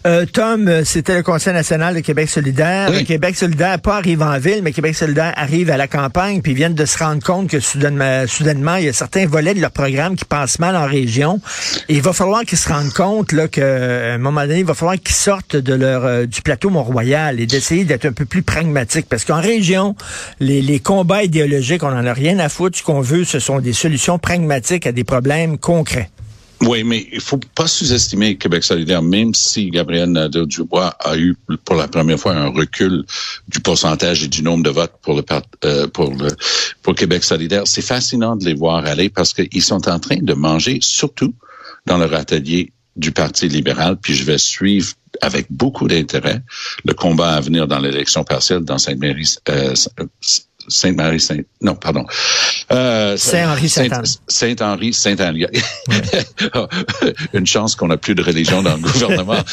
Euh, 0.06 0.26
Tom, 0.26 0.68
euh, 0.68 0.84
c'était 0.84 1.16
le 1.16 1.24
Conseil 1.24 1.54
national 1.54 1.96
de 1.96 2.00
Québec 2.02 2.30
solidaire. 2.30 2.90
Oui. 2.92 3.06
Québec 3.06 3.36
solidaire, 3.36 3.80
pas 3.80 3.98
arrive 3.98 4.22
en 4.22 4.38
ville, 4.38 4.62
mais 4.64 4.72
Québec 4.72 4.96
solidaire 4.96 5.34
arrive 5.36 5.70
à 5.70 5.78
la 5.78 5.88
campagne, 5.88 6.42
puis 6.42 6.52
ils 6.52 6.56
viennent 6.56 6.74
de 6.74 6.86
se 6.86 6.98
rendre 6.98 7.24
compte 7.24 7.50
que 7.50 7.60
soudainement, 7.60 8.26
soudainement, 8.28 8.76
il 8.76 8.86
y 8.86 8.90
a 8.90 8.94
certains 8.94 9.26
volets 9.26 9.54
de 9.54 9.62
leur 9.62 9.72
programme 9.72 10.16
qui 10.16 10.26
passent 10.26 10.60
mal 10.60 10.76
en 10.76 10.86
région. 10.86 11.40
Et 11.90 11.96
il 11.96 12.02
va 12.02 12.14
falloir 12.14 12.44
qu'ils 12.44 12.58
se 12.58 12.70
rendent 12.70 12.94
compte 12.94 13.32
là, 13.32 13.48
qu'à 13.48 14.14
un 14.14 14.18
moment 14.18 14.42
donné, 14.42 14.60
il 14.60 14.66
va 14.66 14.74
falloir 14.74 14.98
qu'ils 14.98 15.16
sortent 15.16 15.56
de 15.56 15.74
leur 15.74 16.06
euh, 16.06 16.26
du 16.26 16.42
plateau 16.42 16.70
Mont-Royal 16.70 17.40
et 17.40 17.46
d'essayer 17.46 17.86
d'être 17.86 18.06
un 18.06 18.14
peu 18.14 18.26
plus 18.26 18.44
pragmatique. 18.44 19.08
Parce 19.10 19.26
qu'en 19.26 19.42
région, 19.42 19.96
les, 20.40 20.62
les 20.62 20.80
combats 20.80 21.24
idéologiques, 21.24 21.84
on 21.84 21.92
n'en 21.92 22.06
a 22.06 22.14
rien 22.14 22.40
à 22.40 22.50
foutre. 22.50 22.78
Ce 22.78 22.84
qu'on 22.84 23.02
veut, 23.02 23.24
ce 23.24 23.40
sont 23.40 23.60
des 23.60 23.74
solutions 23.74 24.20
pragmatiques 24.20 24.88
à 24.88 24.92
des 24.92 25.04
problèmes 25.04 25.58
concrets. 25.58 26.10
Oui, 26.66 26.84
mais 26.84 27.08
il 27.12 27.20
faut 27.20 27.40
pas 27.56 27.68
sous-estimer 27.68 28.38
Québec 28.38 28.64
solidaire, 28.64 29.02
même 29.02 29.34
si 29.34 29.70
Gabriel 29.70 30.10
Nadeau-Dubois 30.10 30.96
a 31.00 31.18
eu 31.18 31.36
pour 31.66 31.76
la 31.76 31.88
première 31.88 32.20
fois 32.20 32.34
un 32.34 32.50
recul 32.50 33.04
du 33.50 33.60
pourcentage 33.60 34.24
et 34.24 34.28
du 34.28 34.44
nombre 34.44 34.64
de 34.64 34.70
votes 34.70 34.94
pour 35.02 35.16
le 35.16 35.24
euh, 35.66 35.88
pour 35.88 36.14
le 36.14 36.30
pour 36.82 36.96
Québec 36.96 37.24
solidaire. 37.24 37.64
C'est 37.66 37.82
fascinant 37.82 38.36
de 38.36 38.46
les 38.46 38.54
voir 38.54 38.86
aller 38.86 39.10
parce 39.10 39.34
qu'ils 39.34 39.64
sont 39.64 39.90
en 39.90 40.00
train 40.00 40.18
de 40.22 40.34
manger, 40.34 40.80
surtout 40.82 41.34
dans 41.86 41.98
leur 41.98 42.14
atelier 42.14 42.72
du 42.96 43.12
Parti 43.12 43.48
libéral, 43.48 43.98
puis 44.02 44.14
je 44.14 44.24
vais 44.24 44.38
suivre 44.38 44.94
avec 45.22 45.48
beaucoup 45.50 45.88
d'intérêt 45.88 46.42
le 46.86 46.94
combat 46.94 47.34
à 47.34 47.42
venir 47.42 47.68
dans 47.68 47.80
l'élection 47.80 48.24
partielle 48.24 48.62
dans 48.62 48.78
Sainte-Marie, 48.78 49.36
euh, 49.50 49.74
Sainte-Marie, 50.68 51.20
Saint, 51.20 51.40
non, 51.62 51.76
pardon. 51.76 52.06
Euh, 52.72 53.18
Saint-Henri, 53.18 53.70
Sainte-Anne. 53.70 54.06
Saint-Henri, 54.28 54.94
Saint-Anne. 54.94 55.38
Une 57.34 57.46
chance 57.46 57.76
qu'on 57.76 57.88
n'a 57.88 57.98
plus 57.98 58.16
de 58.16 58.24
religion 58.24 58.62
dans 58.62 58.76
le 58.76 58.82
gouvernement. 58.82 59.44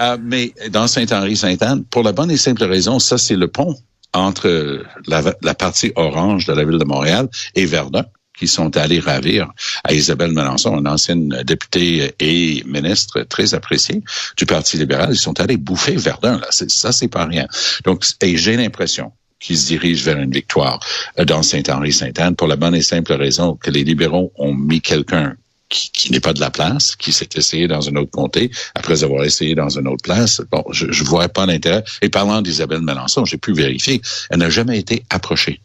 Euh, 0.00 0.16
mais 0.22 0.54
dans 0.70 0.86
Saint-Henri, 0.86 1.36
Sainte-Anne, 1.36 1.84
pour 1.84 2.02
la 2.02 2.12
bonne 2.12 2.30
et 2.30 2.36
simple 2.36 2.64
raison, 2.64 2.98
ça, 2.98 3.18
c'est 3.18 3.36
le 3.36 3.48
pont 3.48 3.76
entre 4.12 4.82
la, 5.06 5.22
la 5.42 5.54
partie 5.54 5.92
orange 5.96 6.46
de 6.46 6.52
la 6.52 6.64
ville 6.64 6.78
de 6.78 6.84
Montréal 6.84 7.28
et 7.54 7.66
Verdun 7.66 8.04
qui 8.38 8.48
sont 8.48 8.76
allés 8.76 9.00
ravir 9.00 9.50
à 9.84 9.92
Isabelle 9.92 10.32
Melançon, 10.32 10.78
une 10.78 10.88
ancienne 10.88 11.42
députée 11.44 12.14
et 12.20 12.62
ministre 12.66 13.22
très 13.22 13.54
appréciée 13.54 14.02
du 14.36 14.46
Parti 14.46 14.76
libéral. 14.76 15.10
Ils 15.12 15.18
sont 15.18 15.40
allés 15.40 15.56
bouffer 15.56 15.96
Verdun. 15.96 16.38
Là. 16.38 16.48
Ça, 16.50 16.92
c'est 16.92 17.08
pas 17.08 17.24
rien. 17.24 17.46
Donc, 17.84 18.04
et 18.20 18.36
j'ai 18.36 18.56
l'impression 18.56 19.12
qu'ils 19.40 19.58
se 19.58 19.66
dirigent 19.66 20.04
vers 20.04 20.18
une 20.18 20.30
victoire 20.30 20.80
euh, 21.18 21.24
dans 21.24 21.42
Saint-Henri-Sainte-Anne 21.42 22.36
pour 22.36 22.48
la 22.48 22.56
bonne 22.56 22.74
et 22.74 22.82
simple 22.82 23.12
raison 23.12 23.54
que 23.54 23.70
les 23.70 23.84
libéraux 23.84 24.32
ont 24.36 24.54
mis 24.54 24.80
quelqu'un 24.80 25.34
qui, 25.68 25.90
qui 25.90 26.12
n'est 26.12 26.20
pas 26.20 26.32
de 26.32 26.40
la 26.40 26.50
place, 26.50 26.96
qui 26.96 27.12
s'est 27.12 27.28
essayé 27.34 27.66
dans 27.66 27.88
un 27.88 27.96
autre 27.96 28.10
comté, 28.10 28.50
après 28.74 29.02
avoir 29.04 29.24
essayé 29.24 29.54
dans 29.54 29.68
une 29.68 29.88
autre 29.88 30.02
place. 30.02 30.40
Bon, 30.50 30.64
je 30.70 30.86
ne 30.86 31.08
vois 31.08 31.28
pas 31.28 31.44
l'intérêt. 31.44 31.84
Et 32.02 32.08
parlant 32.08 32.40
d'Isabelle 32.40 32.82
Melançon, 32.82 33.24
j'ai 33.24 33.36
pu 33.36 33.52
vérifier, 33.52 34.00
elle 34.30 34.38
n'a 34.38 34.50
jamais 34.50 34.78
été 34.78 35.04
approchée 35.10 35.60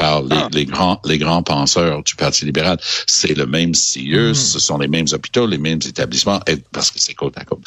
par 0.00 0.22
les, 0.22 0.36
Ah. 0.36 0.48
les 0.52 0.64
grands 0.64 0.98
les 1.04 1.18
grands 1.18 1.42
penseurs 1.42 2.02
du 2.02 2.14
Parti 2.16 2.46
libéral. 2.46 2.78
C'est 3.06 3.36
le 3.36 3.46
même 3.46 3.74
CIE, 3.74 4.34
ce 4.34 4.58
sont 4.58 4.78
les 4.78 4.88
mêmes 4.88 5.06
hôpitaux, 5.12 5.46
les 5.46 5.58
mêmes 5.58 5.80
établissements, 5.86 6.40
parce 6.72 6.90
que 6.90 6.98
c'est 6.98 7.14
côte 7.14 7.36
à 7.36 7.44
côte. 7.44 7.60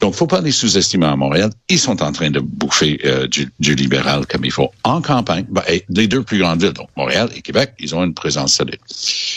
Donc, 0.00 0.14
faut 0.14 0.26
pas 0.26 0.42
les 0.42 0.52
sous-estimer 0.52 1.06
à 1.06 1.16
Montréal. 1.16 1.50
Ils 1.70 1.78
sont 1.78 2.02
en 2.02 2.12
train 2.12 2.30
de 2.30 2.40
bouffer 2.40 3.00
euh, 3.04 3.26
du, 3.26 3.50
du, 3.60 3.74
libéral 3.74 4.26
comme 4.26 4.44
il 4.44 4.50
faut 4.50 4.70
en 4.84 5.00
campagne. 5.00 5.46
Ben, 5.48 5.62
les 5.88 6.06
deux 6.06 6.22
plus 6.22 6.38
grandes 6.38 6.62
villes, 6.62 6.72
donc 6.72 6.88
Montréal 6.96 7.30
et 7.34 7.40
Québec, 7.40 7.72
ils 7.78 7.94
ont 7.94 8.04
une 8.04 8.12
présence 8.12 8.54
solide. 8.54 8.78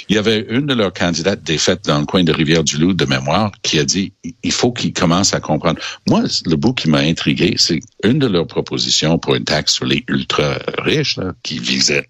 Il 0.09 0.15
y 0.15 0.19
avait 0.19 0.45
une 0.49 0.65
de 0.65 0.73
leurs 0.73 0.91
candidates 0.91 1.43
défaite 1.43 1.85
dans 1.85 1.99
le 1.99 2.05
coin 2.05 2.23
de 2.23 2.33
Rivière-du-Loup 2.33 2.93
de 2.93 3.05
mémoire 3.05 3.51
qui 3.61 3.79
a 3.79 3.85
dit 3.85 4.11
il 4.43 4.51
faut 4.51 4.71
qu'ils 4.71 4.91
commencent 4.91 5.33
à 5.33 5.39
comprendre. 5.39 5.79
Moi, 6.07 6.23
le 6.45 6.55
bout 6.55 6.73
qui 6.73 6.89
m'a 6.89 6.99
intrigué, 6.99 7.55
c'est 7.57 7.79
une 8.03 8.19
de 8.19 8.27
leurs 8.27 8.47
propositions 8.47 9.17
pour 9.17 9.35
une 9.35 9.45
taxe 9.45 9.73
sur 9.75 9.85
les 9.85 10.03
ultra 10.07 10.57
riches 10.79 11.17
là, 11.17 11.33
qui 11.41 11.59
visait 11.59 12.05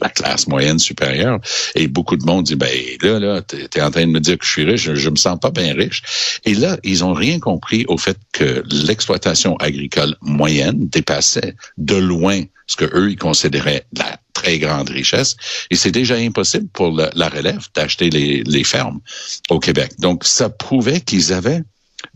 la 0.00 0.10
classe 0.10 0.46
moyenne 0.46 0.78
supérieure. 0.78 1.38
Et 1.74 1.88
beaucoup 1.88 2.16
de 2.16 2.24
monde 2.24 2.44
dit 2.44 2.56
ben 2.56 2.70
là 3.00 3.18
là, 3.18 3.42
t'es 3.42 3.66
es 3.74 3.80
en 3.80 3.90
train 3.90 4.06
de 4.06 4.12
me 4.12 4.20
dire 4.20 4.38
que 4.38 4.44
je 4.44 4.50
suis 4.50 4.64
riche, 4.64 4.82
je, 4.82 4.94
je 4.94 5.10
me 5.10 5.16
sens 5.16 5.38
pas 5.40 5.50
bien 5.50 5.72
riche. 5.74 6.02
Et 6.44 6.54
là, 6.54 6.76
ils 6.84 7.02
ont 7.02 7.14
rien 7.14 7.38
compris 7.38 7.86
au 7.94 7.98
fait 7.98 8.18
que 8.32 8.62
l'exploitation 8.70 9.56
agricole 9.56 10.16
moyenne 10.20 10.88
dépassait 10.88 11.54
de 11.78 11.94
loin 11.94 12.42
ce 12.66 12.76
que 12.76 12.84
eux 12.96 13.10
ils 13.10 13.18
considéraient 13.18 13.86
la 13.96 14.18
très 14.32 14.58
grande 14.58 14.90
richesse. 14.90 15.36
Et 15.70 15.76
c'est 15.76 15.92
déjà 15.92 16.16
impossible 16.16 16.68
pour 16.72 16.90
la, 16.92 17.28
relève 17.28 17.68
d'acheter 17.74 18.10
les 18.10 18.64
fermes 18.64 19.00
au 19.48 19.60
Québec. 19.60 19.92
Donc, 19.98 20.24
ça 20.24 20.48
prouvait 20.48 21.00
qu'ils 21.00 21.32
avaient 21.32 21.62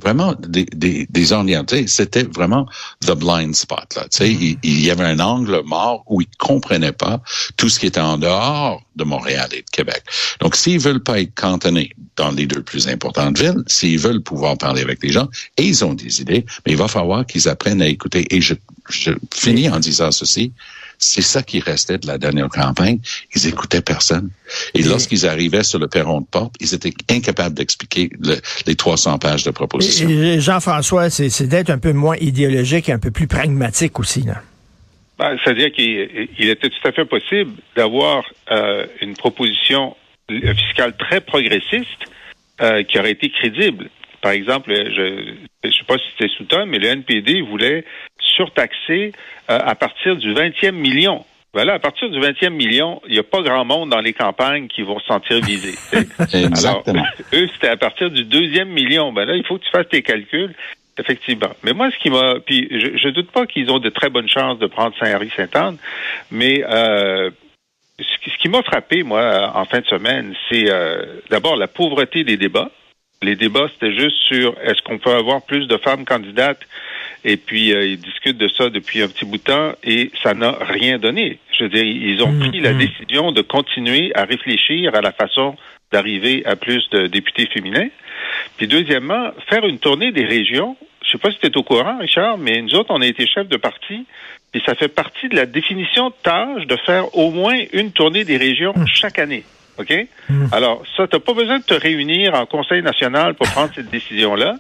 vraiment 0.02 0.35
des, 0.38 0.64
des, 0.66 1.07
des 1.09 1.33
orientés. 1.33 1.87
C'était 1.87 2.25
vraiment 2.25 2.66
the 3.07 3.12
blind 3.12 3.54
spot. 3.54 3.95
Là. 3.97 4.02
Tu 4.11 4.18
sais, 4.18 4.33
il, 4.33 4.59
il, 4.62 4.85
y 4.85 4.90
avait 4.90 5.04
un 5.04 5.21
angle 5.21 5.62
mort 5.64 6.04
où 6.07 6.21
ils 6.21 6.28
comprenaient 6.38 6.92
pas 6.92 7.21
tout 7.57 7.68
ce 7.68 7.78
qui 7.78 7.87
était 7.87 8.00
en 8.00 8.18
dehors 8.18 8.83
de 8.97 9.04
Montréal 9.04 9.49
et 9.52 9.62
de 9.62 9.71
Québec. 9.71 10.02
Donc, 10.40 10.57
s'ils 10.57 10.80
veulent 10.80 11.02
pas 11.02 11.21
être 11.21 11.35
cantonnés 11.35 11.90
dans 12.16 12.30
les 12.30 12.47
deux 12.47 12.62
plus 12.62 12.88
importantes 12.88 13.38
villes, 13.38 13.62
s'ils 13.66 13.99
veulent 13.99 14.23
pouvoir 14.23 14.59
parler 14.59 14.83
avec 14.83 15.02
les 15.02 15.11
gens, 15.11 15.28
et 15.57 15.64
ils 15.64 15.85
ont 15.85 15.95
des 15.95 16.21
idées, 16.21 16.45
mais 16.66 16.73
il 16.73 16.78
va 16.78 16.88
falloir 16.88 17.25
qu'ils 17.26 17.49
apprennent 17.49 17.83
à 17.83 17.88
écouter. 17.88 18.26
Et 18.35 18.40
je, 18.40 18.54
je 18.90 19.12
finis 19.33 19.68
en 19.68 19.78
disant 19.78 20.11
ceci. 20.11 20.52
C'est 20.99 21.23
ça 21.23 21.43
qui 21.43 21.61
restait 21.61 21.99
de 21.99 22.07
la 22.07 22.19
dernière 22.19 22.49
campagne. 22.49 22.99
Ils 23.35 23.47
écoutaient 23.47 23.83
personne. 23.83 24.31
Et, 24.75 24.83
lorsqu'ils 24.83 25.26
arrivaient 25.26 25.62
sur 25.62 25.78
le 25.78 25.87
perron 25.87 26.21
de 26.21 26.26
porte, 26.26 26.55
ils 26.61 26.75
étaient 26.75 26.93
incapables 27.11 27.55
d'expliquer 27.55 28.11
le, 28.21 28.37
les 28.67 28.75
300 28.75 29.19
pages 29.19 29.45
de 29.45 29.50
propositions. 29.50 30.09
Jean-François, 30.40 31.11
c'est 31.11 31.47
d'être 31.47 31.71
un 31.71 31.78
peu 31.78 31.93
moins 31.93 32.17
idéologique 32.17 32.88
et 32.88 32.93
un 32.93 32.99
peu 32.99 33.11
plus 33.11 33.28
pragmatique 33.28 33.99
aussi. 34.00 34.23
Là. 34.23 34.43
Ben, 35.19 35.37
C'est-à-dire 35.43 35.73
qu'il 35.73 36.49
était 36.49 36.71
tout 36.71 36.88
à 36.88 36.93
fait 36.93 37.05
possible 37.05 37.52
d'avoir 37.76 38.25
euh, 38.50 38.87
une 39.00 39.14
proposition 39.14 39.97
fiscale 40.28 40.97
très 40.97 41.21
progressiste 41.21 42.05
euh, 42.61 42.83
qui 42.83 42.99
aurait 42.99 43.12
été 43.12 43.31
crédible. 43.31 43.88
Par 44.21 44.33
exemple, 44.33 44.73
je 44.75 45.35
ne 45.65 45.73
sais 45.73 45.85
pas 45.87 45.97
si 45.97 46.05
c'était 46.17 46.33
sous 46.35 46.45
Tom, 46.45 46.69
mais 46.69 46.79
le 46.79 46.89
NPD 46.89 47.41
voulait 47.41 47.85
surtaxer 48.21 49.13
euh, 49.51 49.59
à 49.59 49.75
partir 49.75 50.17
du 50.17 50.33
20e 50.33 50.73
million. 50.73 51.25
Voilà, 51.55 51.75
à 51.75 51.79
partir 51.79 52.11
du 52.11 52.21
20e 52.21 52.51
million, 52.51 53.01
il 53.07 53.13
n'y 53.15 53.19
a 53.19 53.23
pas 53.23 53.43
grand 53.43 53.65
monde 53.65 53.91
dans 53.91 54.01
les 54.01 54.13
campagnes 54.13 54.69
qui 54.69 54.83
vont 54.83 54.99
se 54.99 55.07
sentir 55.07 55.41
visés. 55.41 55.79
Alors, 56.33 56.85
eux, 57.33 57.49
c'était 57.55 57.69
à 57.69 57.77
partir 57.77 58.11
du 58.11 58.25
deuxième 58.25 58.69
million. 58.69 59.13
Ben 59.13 59.25
là, 59.25 59.35
il 59.35 59.45
faut 59.47 59.57
que 59.59 59.65
tu 59.65 59.71
fasses 59.71 59.89
tes 59.89 60.03
calculs. 60.03 60.55
Effectivement. 61.01 61.51
Mais 61.63 61.73
moi, 61.75 61.91
ce 61.93 61.99
qui 61.99 62.11
m'a, 62.11 62.41
puis 62.45 62.67
je, 62.73 62.99
je 62.99 63.09
doute 63.11 63.31
pas 63.31 63.47
qu'ils 63.47 63.71
ont 63.71 63.79
de 63.79 63.89
très 63.89 64.11
bonnes 64.11 64.29
chances 64.29 64.59
de 64.59 64.67
prendre 64.67 64.97
Saint-Henri-Saint-Anne, 64.99 65.77
mais 66.33 66.65
euh, 66.69 67.31
ce 68.01 68.43
qui 68.43 68.49
m'a 68.49 68.63
frappé, 68.63 69.03
moi, 69.03 69.53
en 69.55 69.65
fin 69.65 69.81
de 69.81 69.87
semaine, 69.87 70.35
c'est 70.49 70.69
euh, 70.69 71.21
d'abord 71.31 71.57
la 71.57 71.67
pauvreté 71.67 72.25
des 72.25 72.37
débats. 72.37 72.71
Les 73.23 73.35
débats, 73.35 73.69
c'était 73.73 73.97
juste 73.99 74.17
sur 74.29 74.55
est-ce 74.63 74.81
qu'on 74.83 74.99
peut 74.99 75.15
avoir 75.15 75.43
plus 75.43 75.67
de 75.67 75.77
femmes 75.77 76.05
candidates 76.05 76.61
et 77.25 77.37
puis 77.37 77.73
euh, 77.73 77.85
ils 77.85 77.99
discutent 77.99 78.39
de 78.39 78.49
ça 78.49 78.71
depuis 78.71 79.03
un 79.03 79.09
petit 79.09 79.25
bout 79.25 79.39
de 79.39 79.43
temps 79.43 79.73
et 79.83 80.11
ça 80.23 80.35
n'a 80.35 80.53
rien 80.61 80.99
donné. 80.99 81.39
Je 81.51 81.65
veux 81.65 81.71
dire, 81.71 81.85
ils 81.85 82.23
ont 82.23 82.33
pris 82.39 82.61
la 82.61 82.73
décision 82.73 83.33
de 83.33 83.43
continuer 83.43 84.13
à 84.15 84.25
réfléchir 84.25 84.95
à 84.95 85.01
la 85.01 85.13
façon 85.13 85.57
d'arriver 85.91 86.45
à 86.47 86.55
plus 86.55 86.89
de 86.91 87.07
députés 87.07 87.47
féminins. 87.47 87.89
Puis 88.57 88.69
deuxièmement, 88.69 89.31
faire 89.49 89.67
une 89.67 89.79
tournée 89.79 90.13
des 90.13 90.25
régions. 90.25 90.77
Je 91.05 91.13
sais 91.13 91.19
pas 91.19 91.31
si 91.31 91.39
tu 91.39 91.47
es 91.47 91.57
au 91.57 91.63
courant, 91.63 91.99
Richard, 91.99 92.39
mais 92.39 92.61
nous 92.61 92.75
autres, 92.75 92.91
on 92.91 93.01
a 93.01 93.07
été 93.07 93.27
chef 93.27 93.49
de 93.49 93.57
parti, 93.57 94.05
puis 94.53 94.63
ça 94.67 94.75
fait 94.75 94.89
partie 94.89 95.29
de 95.29 95.37
la 95.37 95.47
définition 95.47 96.11
de 96.11 96.15
tâche 96.23 96.67
de 96.67 96.77
faire 96.77 97.17
au 97.17 97.31
moins 97.31 97.59
une 97.73 97.93
tournée 97.93 98.25
des 98.25 98.37
régions 98.37 98.75
chaque 98.87 99.19
année. 99.19 99.45
OK? 99.79 99.95
Alors, 100.53 100.83
ça, 100.97 101.07
tu 101.07 101.19
pas 101.21 101.35
besoin 101.35 101.59
de 101.59 101.65
te 101.65 101.75
réunir 101.75 102.35
en 102.35 102.47
Conseil 102.47 102.83
national 102.83 103.35
pour 103.35 103.49
prendre 103.49 103.73
cette 103.75 103.91
décision-là. 103.91 104.57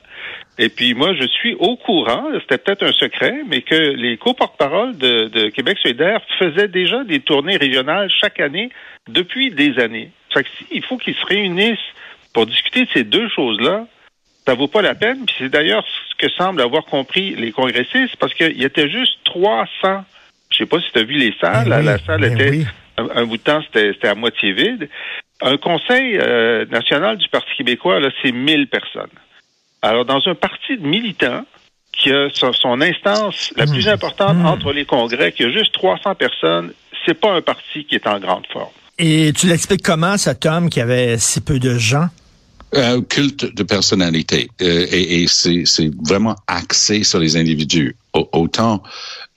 Et 0.58 0.68
puis, 0.68 0.94
moi, 0.94 1.14
je 1.14 1.26
suis 1.26 1.54
au 1.54 1.76
courant, 1.76 2.24
c'était 2.40 2.58
peut-être 2.58 2.82
un 2.84 2.92
secret, 2.92 3.42
mais 3.48 3.62
que 3.62 3.74
les 3.74 4.16
co-porte-paroles 4.16 4.96
de, 4.96 5.28
de, 5.28 5.48
Québec 5.50 5.78
solidaire 5.80 6.20
faisaient 6.38 6.68
déjà 6.68 7.04
des 7.04 7.20
tournées 7.20 7.56
régionales 7.56 8.10
chaque 8.10 8.40
année 8.40 8.70
depuis 9.08 9.50
des 9.50 9.78
années. 9.78 10.10
Fait 10.34 10.42
que 10.42 10.48
il 10.70 10.82
faut 10.82 10.96
qu'ils 10.96 11.14
se 11.14 11.26
réunissent 11.26 11.78
pour 12.32 12.46
discuter 12.46 12.84
de 12.84 12.90
ces 12.92 13.04
deux 13.04 13.28
choses-là, 13.28 13.86
ça 14.46 14.54
vaut 14.54 14.68
pas 14.68 14.82
la 14.82 14.94
peine. 14.94 15.24
Puis 15.26 15.34
c'est 15.38 15.48
d'ailleurs 15.48 15.84
ce 16.10 16.26
que 16.26 16.32
semblent 16.32 16.60
avoir 16.60 16.84
compris 16.84 17.34
les 17.36 17.52
congressistes, 17.52 18.16
parce 18.18 18.34
qu'il 18.34 18.58
y 18.58 18.64
était 18.64 18.88
juste 18.88 19.18
300. 19.24 19.68
Je 20.50 20.56
sais 20.56 20.66
pas 20.66 20.80
si 20.80 20.90
tu 20.92 20.98
as 20.98 21.04
vu 21.04 21.14
les 21.14 21.34
salles. 21.40 21.68
Ben 21.68 21.80
oui, 21.80 21.84
la 21.84 21.98
salle 21.98 22.20
ben 22.20 22.32
était 22.32 22.50
oui. 22.50 22.66
Un, 22.98 23.08
un 23.14 23.26
bout 23.26 23.36
de 23.36 23.42
temps, 23.42 23.60
c'était 23.72 24.08
à 24.08 24.14
moitié 24.14 24.52
vide. 24.52 24.88
Un 25.40 25.56
conseil 25.56 26.18
euh, 26.20 26.66
national 26.66 27.16
du 27.16 27.28
Parti 27.28 27.50
québécois, 27.56 28.00
là, 28.00 28.10
c'est 28.22 28.32
1000 28.32 28.68
personnes. 28.68 29.10
Alors, 29.82 30.04
dans 30.04 30.20
un 30.26 30.34
parti 30.34 30.76
de 30.76 30.86
militants 30.86 31.44
qui 31.92 32.12
a 32.12 32.28
son, 32.32 32.52
son 32.52 32.80
instance 32.80 33.52
la 33.56 33.66
plus 33.66 33.88
importante 33.88 34.36
mmh. 34.36 34.46
entre 34.46 34.72
les 34.72 34.84
congrès, 34.84 35.32
qui 35.32 35.44
a 35.44 35.50
juste 35.50 35.72
300 35.72 36.14
personnes, 36.14 36.72
c'est 37.06 37.18
pas 37.18 37.32
un 37.32 37.42
parti 37.42 37.84
qui 37.84 37.94
est 37.94 38.06
en 38.06 38.18
grande 38.18 38.46
forme. 38.52 38.72
Et 38.98 39.32
tu 39.32 39.46
l'expliques 39.46 39.82
comment, 39.82 40.16
cet 40.16 40.44
homme 40.44 40.68
qui 40.70 40.80
avait 40.80 41.18
si 41.18 41.40
peu 41.40 41.60
de 41.60 41.78
gens? 41.78 42.08
Un 42.72 43.00
culte 43.00 43.54
de 43.54 43.62
personnalité 43.62 44.50
euh, 44.60 44.86
et, 44.90 45.22
et 45.22 45.26
c'est 45.26 45.90
vraiment 46.04 46.36
axé 46.46 47.02
sur 47.02 47.18
les 47.18 47.36
individus. 47.36 47.96
Autant 48.12 48.82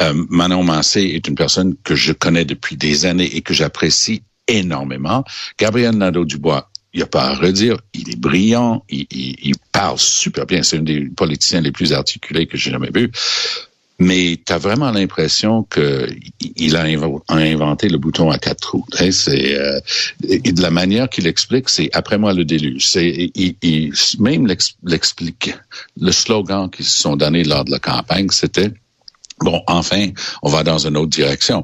euh, 0.01 0.25
Manon 0.29 0.63
Massé 0.63 1.01
est 1.01 1.27
une 1.27 1.35
personne 1.35 1.75
que 1.83 1.95
je 1.95 2.11
connais 2.11 2.45
depuis 2.45 2.75
des 2.75 3.05
années 3.05 3.35
et 3.35 3.41
que 3.41 3.53
j'apprécie 3.53 4.23
énormément. 4.47 5.23
Gabriel 5.57 5.95
Nadeau-Dubois, 5.95 6.69
il 6.93 6.97
n'y 6.97 7.03
a 7.03 7.07
pas 7.07 7.23
à 7.23 7.35
redire, 7.35 7.77
il 7.93 8.09
est 8.09 8.19
brillant, 8.19 8.83
il, 8.89 9.07
il, 9.11 9.35
il 9.41 9.55
parle 9.71 9.97
super 9.97 10.45
bien, 10.45 10.61
c'est 10.61 10.79
un 10.79 10.81
des 10.81 11.05
politiciens 11.09 11.61
les 11.61 11.71
plus 11.71 11.93
articulés 11.93 12.47
que 12.47 12.57
j'ai 12.57 12.71
jamais 12.71 12.91
vu. 12.93 13.11
Mais 14.01 14.39
tu 14.43 14.51
as 14.51 14.57
vraiment 14.57 14.89
l'impression 14.89 15.61
que 15.61 16.09
il 16.55 16.75
a 16.75 16.85
inventé 17.29 17.87
le 17.87 17.99
bouton 17.99 18.31
à 18.31 18.39
quatre 18.39 18.61
trous. 18.61 18.85
C'est 19.11 19.55
euh, 19.55 19.79
et 20.27 20.51
de 20.51 20.61
la 20.61 20.71
manière 20.71 21.07
qu'il 21.07 21.27
explique, 21.27 21.69
c'est 21.69 21.91
après 21.93 22.17
moi 22.17 22.33
le 22.33 22.43
déluge. 22.43 22.87
C'est 22.87 23.31
il, 23.35 23.93
même 24.17 24.47
l'explique 24.83 25.53
le 25.99 26.11
slogan 26.11 26.67
qu'ils 26.71 26.85
se 26.85 26.99
sont 26.99 27.15
donnés 27.15 27.43
lors 27.43 27.63
de 27.63 27.69
la 27.69 27.77
campagne, 27.77 28.29
c'était 28.31 28.71
Bon, 29.39 29.63
enfin, 29.65 30.09
on 30.43 30.49
va 30.49 30.63
dans 30.63 30.85
une 30.85 30.97
autre 30.97 31.09
direction. 31.09 31.63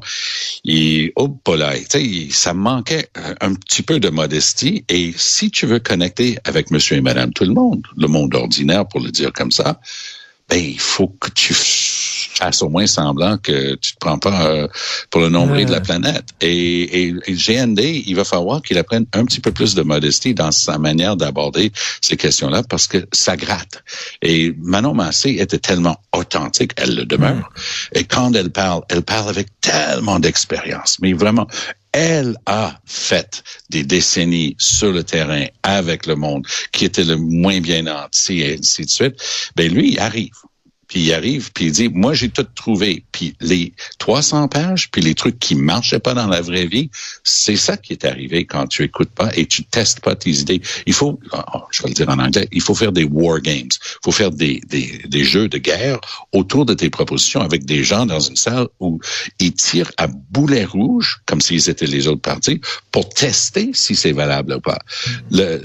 Et 0.64 1.12
oh, 1.14 1.28
Paulay, 1.28 1.84
ça 2.30 2.52
manquait 2.52 3.08
un 3.40 3.54
petit 3.54 3.82
peu 3.82 4.00
de 4.00 4.08
modestie. 4.08 4.84
Et 4.88 5.12
si 5.16 5.52
tu 5.52 5.66
veux 5.66 5.78
connecter 5.78 6.38
avec 6.42 6.72
Monsieur 6.72 6.96
et 6.96 7.00
Madame 7.00 7.32
tout 7.32 7.44
le 7.44 7.52
monde, 7.52 7.86
le 7.96 8.08
monde 8.08 8.34
ordinaire, 8.34 8.86
pour 8.86 9.00
le 9.00 9.12
dire 9.12 9.32
comme 9.32 9.52
ça, 9.52 9.80
ben 10.48 10.58
il 10.58 10.80
faut 10.80 11.08
que 11.08 11.30
tu 11.30 11.54
fasses 12.38 12.62
au 12.62 12.68
moins 12.68 12.86
semblant 12.86 13.36
que 13.38 13.74
tu 13.76 13.94
te 13.94 13.98
prends 13.98 14.18
pas 14.18 14.46
euh, 14.46 14.68
pour 15.10 15.20
le 15.20 15.28
nombril 15.28 15.66
de 15.66 15.72
la 15.72 15.80
planète. 15.80 16.24
Et, 16.40 17.02
et, 17.02 17.14
et 17.26 17.32
GND, 17.32 17.80
il 18.06 18.14
va 18.14 18.24
falloir 18.24 18.62
qu'il 18.62 18.78
apprenne 18.78 19.06
un 19.12 19.24
petit 19.24 19.40
peu 19.40 19.52
plus 19.52 19.74
de 19.74 19.82
modestie 19.82 20.34
dans 20.34 20.52
sa 20.52 20.78
manière 20.78 21.16
d'aborder 21.16 21.72
ces 22.00 22.16
questions-là 22.16 22.62
parce 22.62 22.86
que 22.86 23.06
ça 23.12 23.36
gratte. 23.36 23.82
Et 24.22 24.54
Manon 24.58 24.94
Massé 24.94 25.36
était 25.38 25.58
tellement 25.58 26.00
authentique, 26.12 26.72
elle 26.76 26.94
le 26.94 27.04
demeure. 27.04 27.52
Et 27.94 28.04
quand 28.04 28.32
elle 28.34 28.50
parle, 28.50 28.82
elle 28.88 29.02
parle 29.02 29.28
avec 29.28 29.48
tellement 29.60 30.18
d'expérience, 30.18 30.98
mais 31.00 31.12
vraiment 31.12 31.46
elle 31.92 32.36
a 32.46 32.78
fait 32.84 33.42
des 33.70 33.82
décennies 33.82 34.54
sur 34.58 34.92
le 34.92 35.02
terrain 35.02 35.46
avec 35.62 36.06
le 36.06 36.16
monde 36.16 36.46
qui 36.70 36.84
était 36.84 37.04
le 37.04 37.16
moins 37.16 37.60
bien 37.60 37.82
nanti 37.82 38.40
et 38.40 38.58
ainsi 38.58 38.84
de 38.84 38.90
suite. 38.90 39.14
Ben 39.56 39.72
lui, 39.72 39.92
il 39.92 39.98
arrive. 39.98 40.34
Puis 40.88 41.00
il 41.00 41.12
arrive, 41.12 41.52
puis 41.52 41.66
il 41.66 41.72
dit, 41.72 41.88
moi 41.88 42.14
j'ai 42.14 42.30
tout 42.30 42.46
trouvé. 42.54 43.04
Puis 43.12 43.34
les 43.40 43.72
300 43.98 44.48
pages, 44.48 44.90
puis 44.90 45.02
les 45.02 45.14
trucs 45.14 45.38
qui 45.38 45.54
marchaient 45.54 45.98
pas 45.98 46.14
dans 46.14 46.26
la 46.26 46.40
vraie 46.40 46.66
vie, 46.66 46.90
c'est 47.24 47.56
ça 47.56 47.76
qui 47.76 47.92
est 47.92 48.04
arrivé 48.04 48.46
quand 48.46 48.66
tu 48.66 48.82
écoutes 48.82 49.10
pas 49.10 49.30
et 49.36 49.46
tu 49.46 49.64
testes 49.64 50.00
pas 50.00 50.16
tes 50.16 50.30
idées. 50.30 50.62
Il 50.86 50.94
faut, 50.94 51.20
oh, 51.32 51.60
je 51.70 51.82
vais 51.82 51.90
le 51.90 51.94
dire 51.94 52.08
en 52.08 52.18
anglais, 52.18 52.48
il 52.52 52.62
faut 52.62 52.74
faire 52.74 52.92
des 52.92 53.04
war 53.04 53.40
games. 53.40 53.68
Il 53.70 53.98
faut 54.04 54.12
faire 54.12 54.30
des, 54.30 54.60
des, 54.68 55.02
des 55.06 55.24
jeux 55.24 55.48
de 55.48 55.58
guerre 55.58 56.00
autour 56.32 56.64
de 56.64 56.74
tes 56.74 56.90
propositions 56.90 57.40
avec 57.40 57.64
des 57.64 57.84
gens 57.84 58.06
dans 58.06 58.20
une 58.20 58.36
salle 58.36 58.68
où 58.80 58.98
ils 59.40 59.52
tirent 59.52 59.92
à 59.98 60.06
boulet 60.06 60.64
rouge, 60.64 61.20
comme 61.26 61.40
s'ils 61.40 61.68
étaient 61.68 61.86
les 61.86 62.08
autres 62.08 62.22
partis, 62.22 62.60
pour 62.90 63.08
tester 63.08 63.70
si 63.74 63.94
c'est 63.94 64.12
valable 64.12 64.54
ou 64.54 64.60
pas. 64.60 64.78
Le, 65.30 65.60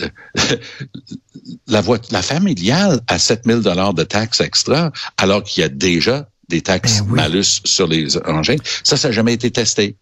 la, 1.68 1.82
la 2.12 2.22
familiale 2.22 3.02
à 3.08 3.20
7000 3.20 3.62
dollars 3.62 3.94
de 3.94 4.04
taxes 4.04 4.42
extra, 4.42 4.92
alors 5.18 5.44
qu'il 5.44 5.62
y 5.62 5.66
a 5.66 5.70
déjà 5.70 6.28
des 6.54 6.62
taxes 6.62 7.02
Ben 7.02 7.08
oui. 7.10 7.16
malus 7.16 7.62
sur 7.64 7.88
les 7.88 8.18
engins. 8.26 8.56
Ça, 8.84 8.96
ça 8.98 9.08
n'a 9.08 9.12
jamais 9.12 9.34
été 9.34 9.50
testé. 9.50 9.96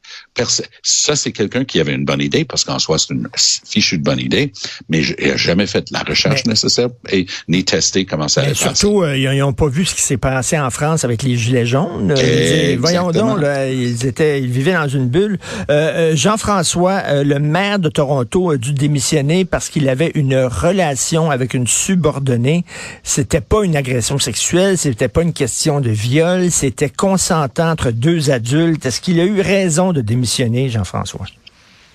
Ça, 0.83 1.15
c'est 1.15 1.31
quelqu'un 1.31 1.63
qui 1.63 1.79
avait 1.79 1.93
une 1.93 2.05
bonne 2.05 2.21
idée, 2.21 2.43
parce 2.45 2.63
qu'en 2.63 2.79
soi, 2.79 2.97
c'est 2.99 3.13
une 3.13 3.27
fichue 3.65 3.97
de 3.97 4.03
bonne 4.03 4.19
idée, 4.19 4.51
mais 4.89 5.01
il 5.01 5.27
n'a 5.29 5.37
jamais 5.37 5.67
fait 5.67 5.85
la 5.91 5.99
recherche 5.99 6.45
nécessaire 6.45 6.89
et 7.11 7.25
ni 7.47 7.63
testé 7.63 8.05
comment 8.05 8.27
ça 8.27 8.41
Mais 8.41 8.47
allait 8.47 8.55
surtout, 8.55 9.01
euh, 9.01 9.17
ils 9.17 9.39
n'ont 9.39 9.53
pas 9.53 9.67
vu 9.67 9.85
ce 9.85 9.95
qui 9.95 10.01
s'est 10.01 10.17
passé 10.17 10.59
en 10.59 10.69
France 10.69 11.03
avec 11.05 11.23
les 11.23 11.35
Gilets 11.37 11.65
jaunes. 11.65 12.13
Euh, 12.17 12.77
Voyons 12.79 13.11
donc, 13.11 13.39
là, 13.39 13.69
ils 13.69 14.05
étaient, 14.05 14.41
ils 14.41 14.49
vivaient 14.49 14.73
dans 14.73 14.87
une 14.87 15.07
bulle. 15.07 15.39
Euh, 15.69 16.15
Jean-François, 16.15 17.23
le 17.23 17.39
maire 17.39 17.79
de 17.79 17.89
Toronto 17.89 18.51
a 18.51 18.57
dû 18.57 18.73
démissionner 18.73 19.45
parce 19.45 19.69
qu'il 19.69 19.87
avait 19.87 20.11
une 20.15 20.35
relation 20.35 21.31
avec 21.31 21.53
une 21.53 21.67
subordonnée. 21.67 22.65
C'était 23.03 23.41
pas 23.41 23.63
une 23.63 23.75
agression 23.75 24.19
sexuelle, 24.19 24.77
c'était 24.77 25.07
pas 25.07 25.21
une 25.21 25.33
question 25.33 25.79
de 25.81 25.89
viol, 25.89 26.40
c'était 26.49 26.89
consentant 26.89 27.69
entre 27.69 27.91
deux 27.91 28.31
adultes. 28.31 28.85
Est-ce 28.85 29.01
qu'il 29.01 29.19
a 29.19 29.25
eu 29.25 29.41
raison 29.41 29.93
de 29.93 30.01
démissionner, 30.01 30.69
Jean-François? 30.69 31.25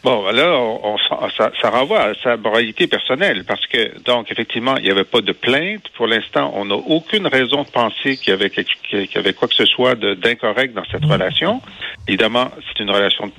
Bon, 0.05 0.25
là, 0.31 0.53
on, 0.57 0.95
on- 0.95 1.29
ça, 1.37 1.51
ça 1.61 1.71
renvoie 1.71 2.01
à 2.01 2.15
sa 2.23 2.37
moralité 2.37 2.87
personnelle, 2.87 3.45
parce 3.45 3.67
que, 3.67 3.99
donc, 4.03 4.31
effectivement, 4.31 4.77
il 4.77 4.85
n'y 4.85 4.91
avait 4.91 5.03
pas 5.05 5.21
de 5.21 5.33
plainte. 5.33 5.83
Pour 5.97 6.07
l'instant, 6.07 6.53
on 6.55 6.67
n'a 6.67 6.77
aucune 6.77 7.27
raison 7.27 7.63
de 7.65 7.69
penser 7.69 8.17
qu'il 8.17 8.29
y 8.29 8.33
avait, 8.33 8.51
quelque- 8.51 8.71
qu'il 8.89 9.09
y 9.13 9.19
avait 9.19 9.33
quoi 9.33 9.49
que 9.49 9.55
ce 9.55 9.65
soit 9.67 9.97
de- 9.97 10.15
d'incorrect 10.15 10.75
dans 10.75 10.85
cette 10.93 11.05
relation. 11.05 11.61
Évidemment, 12.07 12.51
c'est 12.69 12.83
une 12.85 12.91
relation 12.91 13.33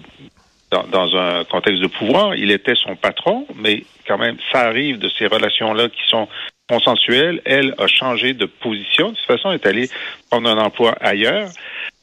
dans, 0.72 0.84
dans 0.88 1.16
un 1.16 1.46
contexte 1.46 1.82
de 1.82 1.88
pouvoir. 1.88 2.36
Il 2.36 2.52
était 2.52 2.76
son 2.76 2.98
patron, 2.98 3.48
mais 3.56 3.86
quand 4.06 4.18
même, 4.18 4.36
ça 4.52 4.62
arrive 4.68 4.98
de 5.00 5.10
ces 5.18 5.28
relations-là 5.28 5.88
qui 5.88 6.02
sont 6.10 6.28
consensuelles. 6.70 7.42
Elle 7.46 7.74
a 7.78 7.88
changé 7.88 8.34
de 8.34 8.46
position. 8.46 9.10
De 9.10 9.16
toute 9.16 9.26
façon, 9.26 9.52
elle 9.52 9.56
est 9.56 9.66
allée 9.66 9.90
prendre 10.30 10.50
un 10.50 10.58
emploi 10.58 10.92
ailleurs. 11.02 11.50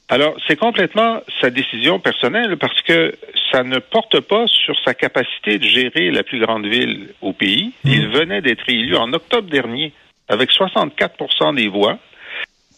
Alors, 0.09 0.37
c'est 0.47 0.57
complètement 0.57 1.23
sa 1.41 1.51
décision 1.51 1.99
personnelle 1.99 2.57
parce 2.59 2.81
que 2.83 3.15
ça 3.51 3.63
ne 3.63 3.79
porte 3.79 4.21
pas 4.21 4.47
sur 4.47 4.79
sa 4.85 4.93
capacité 4.93 5.59
de 5.59 5.65
gérer 5.65 6.11
la 6.11 6.23
plus 6.23 6.41
grande 6.41 6.67
ville 6.67 7.09
au 7.23 7.33
pays. 7.33 7.73
Il 7.85 8.09
venait 8.09 8.43
d'être 8.43 8.69
élu 8.69 8.97
en 8.97 9.13
octobre 9.13 9.49
dernier 9.49 9.93
avec 10.29 10.51
64% 10.51 11.55
des 11.55 11.69
voix 11.69 11.99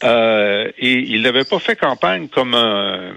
euh, 0.05 0.71
et 0.78 0.93
il 0.93 1.23
n'avait 1.23 1.45
pas 1.45 1.59
fait 1.59 1.76
campagne 1.76 2.28
comme 2.28 2.55
un 2.55 3.12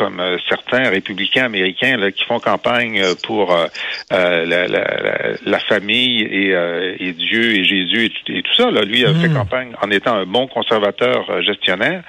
comme 0.00 0.18
euh, 0.20 0.38
certains 0.48 0.88
républicains 0.88 1.44
américains 1.44 1.96
là, 1.98 2.10
qui 2.10 2.24
font 2.24 2.40
campagne 2.40 2.98
euh, 3.00 3.14
pour 3.26 3.54
euh, 3.54 3.66
la, 4.10 4.66
la, 4.66 4.84
la, 5.06 5.16
la 5.54 5.58
famille 5.70 6.22
et, 6.22 6.54
euh, 6.54 6.96
et 7.04 7.12
Dieu 7.12 7.44
et 7.58 7.64
Jésus 7.72 8.06
et, 8.06 8.10
tout- 8.10 8.32
et 8.38 8.42
tout 8.42 8.54
ça. 8.60 8.70
Là. 8.70 8.82
Lui 8.82 9.04
a 9.04 9.12
fait 9.20 9.28
campagne 9.42 9.72
en 9.82 9.90
étant 9.90 10.14
un 10.14 10.26
bon 10.36 10.46
conservateur 10.46 11.42
gestionnaire. 11.42 12.02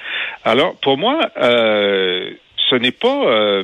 Alors, 0.46 0.76
pour 0.86 0.98
moi, 0.98 1.20
euh, 1.38 2.32
ce 2.70 2.76
n'est 2.84 2.92
pas... 3.06 3.64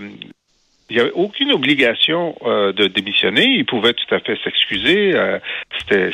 il 0.90 0.96
n'y 0.96 1.02
avait 1.02 1.18
aucune 1.26 1.52
obligation 1.52 2.36
euh, 2.46 2.72
de 2.80 2.86
démissionner. 2.88 3.46
Il 3.62 3.66
pouvait 3.66 3.94
tout 3.94 4.12
à 4.18 4.20
fait 4.20 4.38
s'excuser. 4.44 5.02
Euh, 5.16 5.38
c'était, 5.80 6.12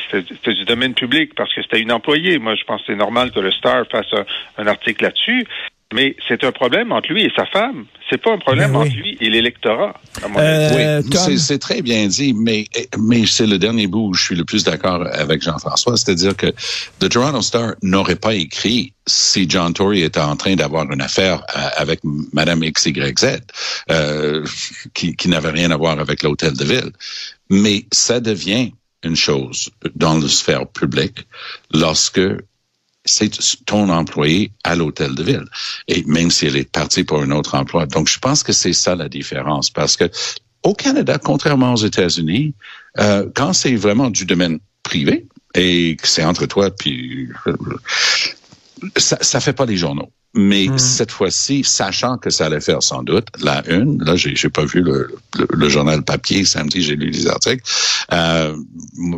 du 0.60 0.64
domaine 0.64 0.94
public 0.94 1.34
parce 1.36 1.52
que 1.54 1.62
c'était 1.62 1.80
une 1.80 1.92
employée. 1.92 2.38
Moi, 2.38 2.54
je 2.56 2.64
pense 2.64 2.80
que 2.82 2.86
c'est 2.88 3.02
normal 3.06 3.30
que 3.30 3.40
le 3.40 3.52
Star 3.52 3.84
fasse 3.94 4.12
un, 4.12 4.24
un 4.62 4.66
article 4.66 5.04
là-dessus. 5.04 5.46
Mais 5.92 6.16
c'est 6.26 6.42
un 6.44 6.50
problème 6.50 6.90
entre 6.92 7.12
lui 7.12 7.22
et 7.24 7.30
sa 7.36 7.46
femme. 7.46 7.84
C'est 8.10 8.20
pas 8.20 8.32
un 8.32 8.38
problème 8.38 8.72
Ben 8.72 8.78
oui. 8.80 8.86
entre 8.88 8.96
lui 8.96 9.16
et 9.20 9.30
l'électorat. 9.30 9.94
à 10.22 10.28
mon 10.28 10.38
Euh, 10.40 10.98
avis. 10.98 11.08
Oui, 11.28 11.38
c'est- 11.38 11.58
très 11.58 11.82
bien 11.82 12.06
dit, 12.08 12.32
mais, 12.34 12.66
mais 12.98 13.26
c'est 13.26 13.46
le 13.46 13.58
dernier 13.58 13.86
bout 13.86 14.08
où 14.08 14.14
je 14.14 14.22
suis 14.24 14.34
le 14.34 14.44
plus 14.44 14.64
d'accord 14.64 15.06
avec 15.12 15.42
Jean-François, 15.42 15.96
c'est-à-dire 15.96 16.36
que 16.36 16.48
The 17.00 17.08
Toronto 17.08 17.42
Star 17.42 17.74
n'aurait 17.82 18.16
pas 18.16 18.34
écrit 18.34 18.92
si 19.06 19.46
John 19.48 19.72
Tory 19.72 20.02
était 20.02 20.20
en 20.20 20.36
train 20.36 20.56
d'avoir 20.56 20.90
une 20.90 21.00
affaire 21.02 21.42
euh, 21.56 21.60
avec 21.76 22.00
Madame 22.32 22.60
XYZ, 22.60 23.40
euh, 23.90 24.44
qui, 24.94 25.14
qui 25.14 25.28
n'avait 25.28 25.50
rien 25.50 25.70
à 25.70 25.76
voir 25.76 25.98
avec 26.00 26.22
l'hôtel 26.22 26.54
de 26.54 26.64
ville. 26.64 26.90
Mais 27.50 27.84
ça 27.92 28.20
devient 28.20 28.72
une 29.04 29.16
chose 29.16 29.70
dans 29.94 30.18
la 30.18 30.28
sphère 30.28 30.66
publique 30.66 31.26
lorsque 31.72 32.20
c'est 33.04 33.30
ton 33.66 33.88
employé 33.90 34.52
à 34.64 34.74
l'hôtel 34.74 35.14
de 35.14 35.22
ville. 35.22 35.44
Et 35.88 36.04
même 36.06 36.30
si 36.30 36.46
elle 36.46 36.56
est 36.56 36.70
partie 36.70 37.04
pour 37.04 37.20
un 37.20 37.30
autre 37.30 37.54
emploi. 37.54 37.86
Donc, 37.86 38.08
je 38.08 38.18
pense 38.18 38.42
que 38.42 38.52
c'est 38.52 38.72
ça 38.72 38.94
la 38.94 39.08
différence. 39.08 39.70
Parce 39.70 39.96
que 39.96 40.10
au 40.62 40.74
Canada, 40.74 41.18
contrairement 41.18 41.74
aux 41.74 41.84
États-Unis, 41.84 42.54
euh, 42.98 43.28
quand 43.34 43.52
c'est 43.52 43.76
vraiment 43.76 44.10
du 44.10 44.24
domaine 44.24 44.58
privé 44.82 45.26
et 45.54 45.96
que 46.00 46.08
c'est 46.08 46.24
entre 46.24 46.46
toi 46.46 46.70
puis 46.70 47.28
ça, 48.96 49.18
ça 49.20 49.40
fait 49.40 49.52
pas 49.52 49.66
les 49.66 49.76
journaux. 49.76 50.10
Mais 50.36 50.66
cette 50.78 51.12
fois-ci, 51.12 51.62
sachant 51.62 52.18
que 52.18 52.28
ça 52.28 52.46
allait 52.46 52.60
faire 52.60 52.82
sans 52.82 53.04
doute 53.04 53.28
la 53.40 53.62
une, 53.70 54.02
là, 54.02 54.16
j'ai, 54.16 54.34
j'ai 54.34 54.48
pas 54.48 54.64
vu 54.64 54.82
le, 54.82 55.16
le, 55.38 55.46
le 55.48 55.68
journal 55.68 56.02
papier 56.02 56.44
samedi, 56.44 56.82
j'ai 56.82 56.96
lu 56.96 57.10
les 57.10 57.28
articles. 57.28 57.62
Euh, 58.12 58.56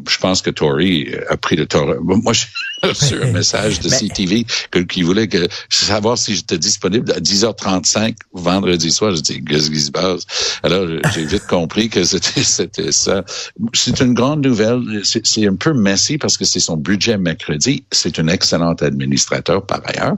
je 0.07 0.19
pense 0.19 0.43
que 0.43 0.51
Tory 0.51 1.15
a 1.31 1.39
pris 1.39 1.57
le 1.57 1.65
tort. 1.65 1.95
Moi, 2.03 2.35
reçu 2.83 3.23
un 3.23 3.33
message 3.33 3.81
de 3.81 3.89
CTV 3.89 4.47
que, 4.71 4.81
qui 4.81 5.03
voulait 5.03 5.29
que 5.29 5.49
savoir 5.71 6.19
si 6.19 6.35
j'étais 6.35 6.59
disponible 6.59 7.13
à 7.13 7.21
10h35 7.21 8.17
vendredi 8.33 8.91
soir. 8.91 9.15
Je 9.15 9.21
dis, 9.21 9.45
qu'est-ce 9.45 9.71
qui 9.71 9.81
se 9.81 9.91
passe? 9.91 10.27
Alors, 10.63 10.87
j'ai 11.15 11.25
vite 11.25 11.47
compris 11.49 11.89
que 11.89 12.05
c'était, 12.05 12.43
c'était 12.43 12.93
ça. 12.93 13.25
C'est 13.73 14.01
une 14.01 14.15
grande 14.15 14.45
nouvelle. 14.45 15.01
C'est, 15.05 15.27
c'est 15.27 15.47
un 15.47 15.57
peu 15.57 15.73
messy 15.73 16.19
parce 16.19 16.37
que 16.37 16.45
c'est 16.45 16.61
son 16.61 16.77
budget 16.77 17.19
mercredi. 17.19 17.85
C'est 17.91 18.19
un 18.19 18.29
excellent 18.29 18.75
administrateur 18.75 19.65
par 19.65 19.83
ailleurs. 19.87 20.17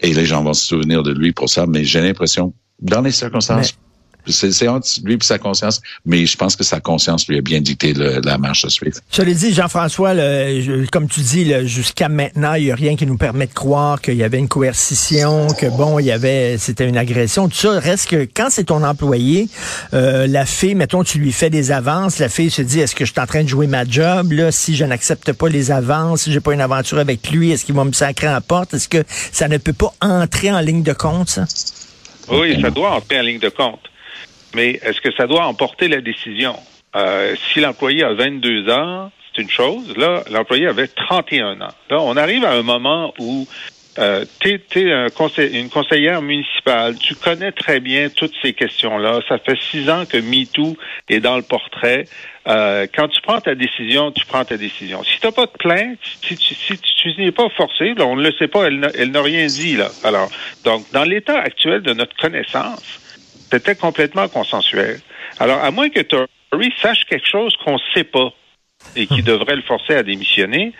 Et 0.00 0.12
les 0.12 0.26
gens 0.26 0.42
vont 0.42 0.54
se 0.54 0.66
souvenir 0.66 1.02
de 1.02 1.12
lui 1.12 1.32
pour 1.32 1.48
ça. 1.48 1.66
Mais 1.66 1.84
j'ai 1.84 2.00
l'impression, 2.00 2.52
dans 2.80 3.00
les 3.00 3.12
circonstances, 3.12 3.74
c'est 4.26 4.68
entre 4.68 4.86
lui 5.04 5.14
et 5.14 5.18
sa 5.22 5.38
conscience, 5.38 5.80
mais 6.04 6.26
je 6.26 6.36
pense 6.36 6.54
que 6.56 6.64
sa 6.64 6.80
conscience 6.80 7.26
lui 7.28 7.38
a 7.38 7.40
bien 7.40 7.60
dicté 7.60 7.92
le- 7.94 8.20
la 8.24 8.36
marche 8.38 8.64
à 8.64 8.68
suivre. 8.68 8.98
Je 9.12 9.22
l'ai 9.22 9.34
dit, 9.34 9.52
Jean-François, 9.54 10.14
le- 10.14 10.60
je- 10.60 10.86
comme 10.90 11.08
tu 11.08 11.20
dis, 11.20 11.44
le- 11.44 11.66
jusqu'à 11.66 12.08
maintenant, 12.08 12.54
il 12.54 12.64
n'y 12.64 12.70
a 12.70 12.74
rien 12.74 12.96
qui 12.96 13.06
nous 13.06 13.16
permet 13.16 13.46
de 13.46 13.52
croire 13.54 14.00
qu'il 14.00 14.14
y 14.16 14.22
avait 14.22 14.38
une 14.38 14.48
coercition, 14.48 15.46
que 15.58 15.66
bon, 15.66 15.98
il 15.98 16.06
y 16.06 16.12
avait, 16.12 16.58
c'était 16.58 16.86
une 16.88 16.96
agression. 16.98 17.48
Tout 17.48 17.56
ça 17.56 17.78
reste 17.80 18.08
que 18.10 18.28
quand 18.34 18.48
c'est 18.50 18.64
ton 18.64 18.82
employé, 18.84 19.48
euh, 19.94 20.26
la 20.26 20.44
fille, 20.46 20.74
mettons, 20.74 21.04
tu 21.04 21.18
lui 21.18 21.32
fais 21.32 21.50
des 21.50 21.70
avances, 21.72 22.18
la 22.18 22.28
fille 22.28 22.50
se 22.50 22.62
dit, 22.62 22.80
est-ce 22.80 22.94
que 22.94 23.04
je 23.04 23.12
suis 23.12 23.20
en 23.20 23.26
train 23.26 23.42
de 23.44 23.48
jouer 23.48 23.66
ma 23.66 23.84
job 23.84 24.32
là 24.32 24.52
Si 24.52 24.76
je 24.76 24.84
n'accepte 24.84 25.32
pas 25.32 25.48
les 25.48 25.70
avances, 25.70 26.22
si 26.22 26.32
j'ai 26.32 26.40
pas 26.40 26.52
une 26.52 26.60
aventure 26.60 26.98
avec 26.98 27.30
lui, 27.30 27.50
est-ce 27.50 27.64
qu'il 27.64 27.74
va 27.74 27.84
me 27.84 27.92
sacrer 27.92 28.28
en 28.28 28.40
porte? 28.40 28.74
Est-ce 28.74 28.88
que 28.88 29.04
ça 29.32 29.48
ne 29.48 29.56
peut 29.58 29.72
pas 29.72 29.92
entrer 30.00 30.50
en 30.52 30.60
ligne 30.60 30.82
de 30.82 30.92
compte 30.92 31.30
ça? 31.30 31.44
Oui, 32.30 32.60
ça 32.60 32.70
doit 32.70 32.90
entrer 32.96 33.18
en 33.20 33.22
ligne 33.22 33.38
de 33.38 33.48
compte. 33.48 33.80
Mais 34.54 34.78
est-ce 34.82 35.00
que 35.00 35.12
ça 35.12 35.26
doit 35.26 35.46
emporter 35.46 35.88
la 35.88 36.00
décision? 36.00 36.56
Euh, 36.96 37.34
si 37.52 37.60
l'employé 37.60 38.02
a 38.02 38.14
22 38.14 38.70
ans, 38.70 39.10
c'est 39.34 39.42
une 39.42 39.50
chose. 39.50 39.96
Là, 39.96 40.22
l'employé 40.30 40.66
avait 40.66 40.88
31 40.88 41.60
ans. 41.60 41.74
Là, 41.90 42.00
on 42.00 42.16
arrive 42.16 42.44
à 42.44 42.52
un 42.52 42.62
moment 42.62 43.12
où 43.18 43.46
euh, 43.98 44.24
tu 44.38 44.60
es, 44.76 45.60
une 45.60 45.70
conseillère 45.70 46.22
municipale, 46.22 46.96
tu 46.98 47.16
connais 47.16 47.50
très 47.50 47.80
bien 47.80 48.08
toutes 48.10 48.34
ces 48.42 48.52
questions-là. 48.52 49.20
Ça 49.28 49.38
fait 49.38 49.58
six 49.70 49.90
ans 49.90 50.04
que 50.06 50.18
MeToo 50.18 50.76
est 51.08 51.18
dans 51.18 51.36
le 51.36 51.42
portrait. 51.42 52.04
Euh, 52.46 52.86
quand 52.94 53.08
tu 53.08 53.20
prends 53.22 53.40
ta 53.40 53.56
décision, 53.56 54.12
tu 54.12 54.24
prends 54.24 54.44
ta 54.44 54.56
décision. 54.56 55.02
Si 55.02 55.18
tu 55.18 55.26
n'as 55.26 55.32
pas 55.32 55.46
de 55.46 55.56
plainte, 55.58 55.98
si 56.22 56.36
tu 56.36 56.54
si 56.54 56.78
tu, 56.78 57.14
n'es 57.18 57.32
pas 57.32 57.48
forcé, 57.50 57.94
là, 57.94 58.06
on 58.06 58.14
ne 58.14 58.22
le 58.22 58.32
sait 58.38 58.48
pas, 58.48 58.66
elle 58.66 59.10
n'a 59.10 59.22
rien 59.22 59.46
dit. 59.46 59.76
là. 59.76 59.88
Alors, 60.04 60.30
donc, 60.64 60.84
dans 60.92 61.04
l'état 61.04 61.38
actuel 61.40 61.82
de 61.82 61.92
notre 61.92 62.16
connaissance, 62.16 63.00
c'était 63.50 63.74
complètement 63.74 64.28
consensuel. 64.28 65.00
Alors, 65.38 65.62
à 65.62 65.70
moins 65.70 65.88
que 65.88 66.00
Tory 66.00 66.72
sache 66.80 67.04
quelque 67.08 67.26
chose 67.26 67.54
qu'on 67.64 67.74
ne 67.74 67.80
sait 67.94 68.04
pas 68.04 68.32
et 68.94 69.06
qui 69.06 69.22
devrait 69.22 69.56
le 69.56 69.62
forcer 69.62 69.94
à 69.94 70.02
démissionner, 70.02 70.72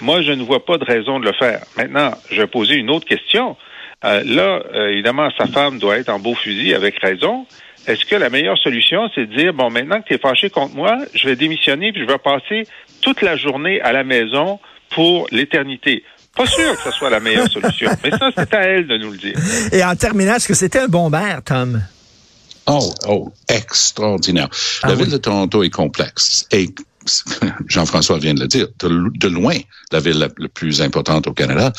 moi, 0.00 0.22
je 0.22 0.32
ne 0.32 0.42
vois 0.42 0.64
pas 0.64 0.78
de 0.78 0.84
raison 0.84 1.18
de 1.18 1.24
le 1.24 1.32
faire. 1.32 1.62
Maintenant, 1.76 2.12
je 2.30 2.40
vais 2.40 2.46
poser 2.46 2.74
une 2.74 2.90
autre 2.90 3.06
question. 3.06 3.56
Euh, 4.04 4.22
là, 4.24 4.62
euh, 4.74 4.88
évidemment, 4.88 5.30
sa 5.38 5.46
femme 5.46 5.78
doit 5.78 5.96
être 5.96 6.10
en 6.10 6.18
beau 6.18 6.34
fusil 6.34 6.74
avec 6.74 6.98
raison. 7.00 7.46
Est-ce 7.86 8.04
que 8.04 8.16
la 8.16 8.30
meilleure 8.30 8.58
solution, 8.58 9.08
c'est 9.14 9.26
de 9.26 9.34
dire, 9.36 9.54
bon, 9.54 9.70
maintenant 9.70 10.00
que 10.00 10.08
tu 10.08 10.14
es 10.14 10.18
fâché 10.18 10.50
contre 10.50 10.74
moi, 10.74 10.98
je 11.14 11.28
vais 11.28 11.36
démissionner 11.36 11.92
puis 11.92 12.02
je 12.02 12.06
vais 12.06 12.18
passer 12.18 12.66
toute 13.00 13.22
la 13.22 13.36
journée 13.36 13.80
à 13.80 13.92
la 13.92 14.04
maison 14.04 14.58
pour 14.90 15.26
l'éternité? 15.30 16.02
Pas 16.36 16.46
sûr 16.46 16.72
que 16.72 16.82
ce 16.82 16.90
soit 16.90 17.08
la 17.08 17.20
meilleure 17.20 17.48
solution, 17.48 17.90
mais 18.04 18.10
ça, 18.10 18.30
c'est 18.36 18.52
à 18.54 18.62
elle 18.62 18.86
de 18.86 18.98
nous 18.98 19.12
le 19.12 19.16
dire. 19.16 19.36
Et 19.72 19.82
en 19.82 19.96
terminant, 19.96 20.34
est-ce 20.34 20.48
que 20.48 20.54
c'était 20.54 20.80
un 20.80 20.88
bon 20.88 21.08
maire, 21.08 21.42
Tom? 21.42 21.80
Oh, 22.66 22.92
oh, 23.06 23.32
extraordinaire. 23.48 24.48
Ah 24.82 24.88
la 24.88 24.94
oui. 24.94 25.02
ville 25.02 25.12
de 25.12 25.18
Toronto 25.18 25.62
est 25.62 25.70
complexe. 25.70 26.46
Et 26.50 26.68
Jean-François 27.66 28.18
vient 28.18 28.34
de 28.34 28.40
le 28.40 28.48
dire, 28.48 28.68
de, 28.78 29.28
loin 29.28 29.56
la 29.92 30.00
ville 30.00 30.18
la, 30.18 30.48
plus 30.48 30.82
importante 30.82 31.26
au 31.26 31.32
Canada, 31.32 31.72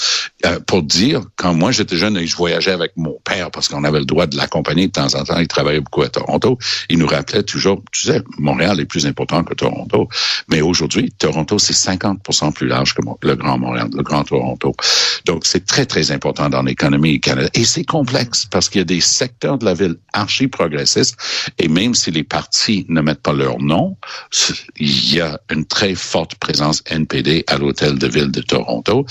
euh, 0.46 0.60
pour 0.62 0.84
dire, 0.84 1.22
quand 1.36 1.54
moi 1.54 1.72
j'étais 1.72 1.98
jeune 1.98 2.18
et 2.18 2.28
je 2.28 2.36
voyageais 2.36 2.72
avec 2.72 2.92
mon 2.96 3.20
père 3.24 3.52
parce 3.52 3.68
qu'on 3.68 3.84
avait 3.84 4.00
le 4.00 4.06
droit 4.06 4.28
de 4.28 4.38
l'accompagner 4.38 4.88
de 4.88 4.92
temps 4.92 5.14
en 5.16 5.24
temps, 5.24 5.40
il 5.40 5.48
travaillait 5.48 5.82
beaucoup 5.82 6.04
à 6.04 6.10
Toronto, 6.10 6.58
il 6.90 7.00
nous 7.00 7.08
rappelait 7.08 7.44
toujours, 7.44 7.82
tu 7.92 8.04
sais, 8.04 8.22
Montréal 8.38 8.80
est 8.80 8.86
plus 8.86 9.06
important 9.06 9.44
que 9.44 9.54
Toronto, 9.54 10.08
mais 10.48 10.62
aujourd'hui, 10.62 11.12
Toronto, 11.18 11.60
c'est 11.60 11.74
50% 11.74 12.54
plus 12.54 12.68
large 12.68 12.94
que 12.94 13.02
le 13.22 13.36
Grand 13.36 13.58
Montréal, 13.58 13.90
le 13.94 14.04
Grand 14.04 14.24
Toronto. 14.24 14.74
Donc, 15.26 15.46
c'est 15.46 15.66
très, 15.66 15.86
très 15.86 16.12
important 16.12 16.50
dans 16.50 16.64
l'économie 16.64 17.20
canadienne. 17.20 17.52
Et 17.54 17.66
c'est 17.66 17.84
complexe 17.84 18.46
parce 18.46 18.70
qu'il 18.70 18.80
y 18.80 18.82
a 18.82 18.86
des 18.86 19.02
secteurs 19.02 19.58
de 19.58 19.66
la 19.66 19.74
ville 19.74 19.96
archi 20.14 20.48
progressistes 20.48 21.18
et 21.58 21.68
même 21.68 21.96
si 21.96 22.12
les 22.12 22.24
partis 22.24 22.86
ne 22.90 23.02
mettent 23.02 23.22
pas 23.22 23.34
leur 23.34 23.60
nom, 23.60 23.98
y 25.18 25.22
a 25.22 25.40
une 25.52 25.66
très 25.66 25.96
forte 25.96 26.36
présence 26.36 26.84
NPD 26.86 27.44
à 27.48 27.58
l'hôtel 27.58 27.98
de 27.98 28.08
ville 28.08 28.32
de 28.32 28.42
Toronto. 28.42 29.06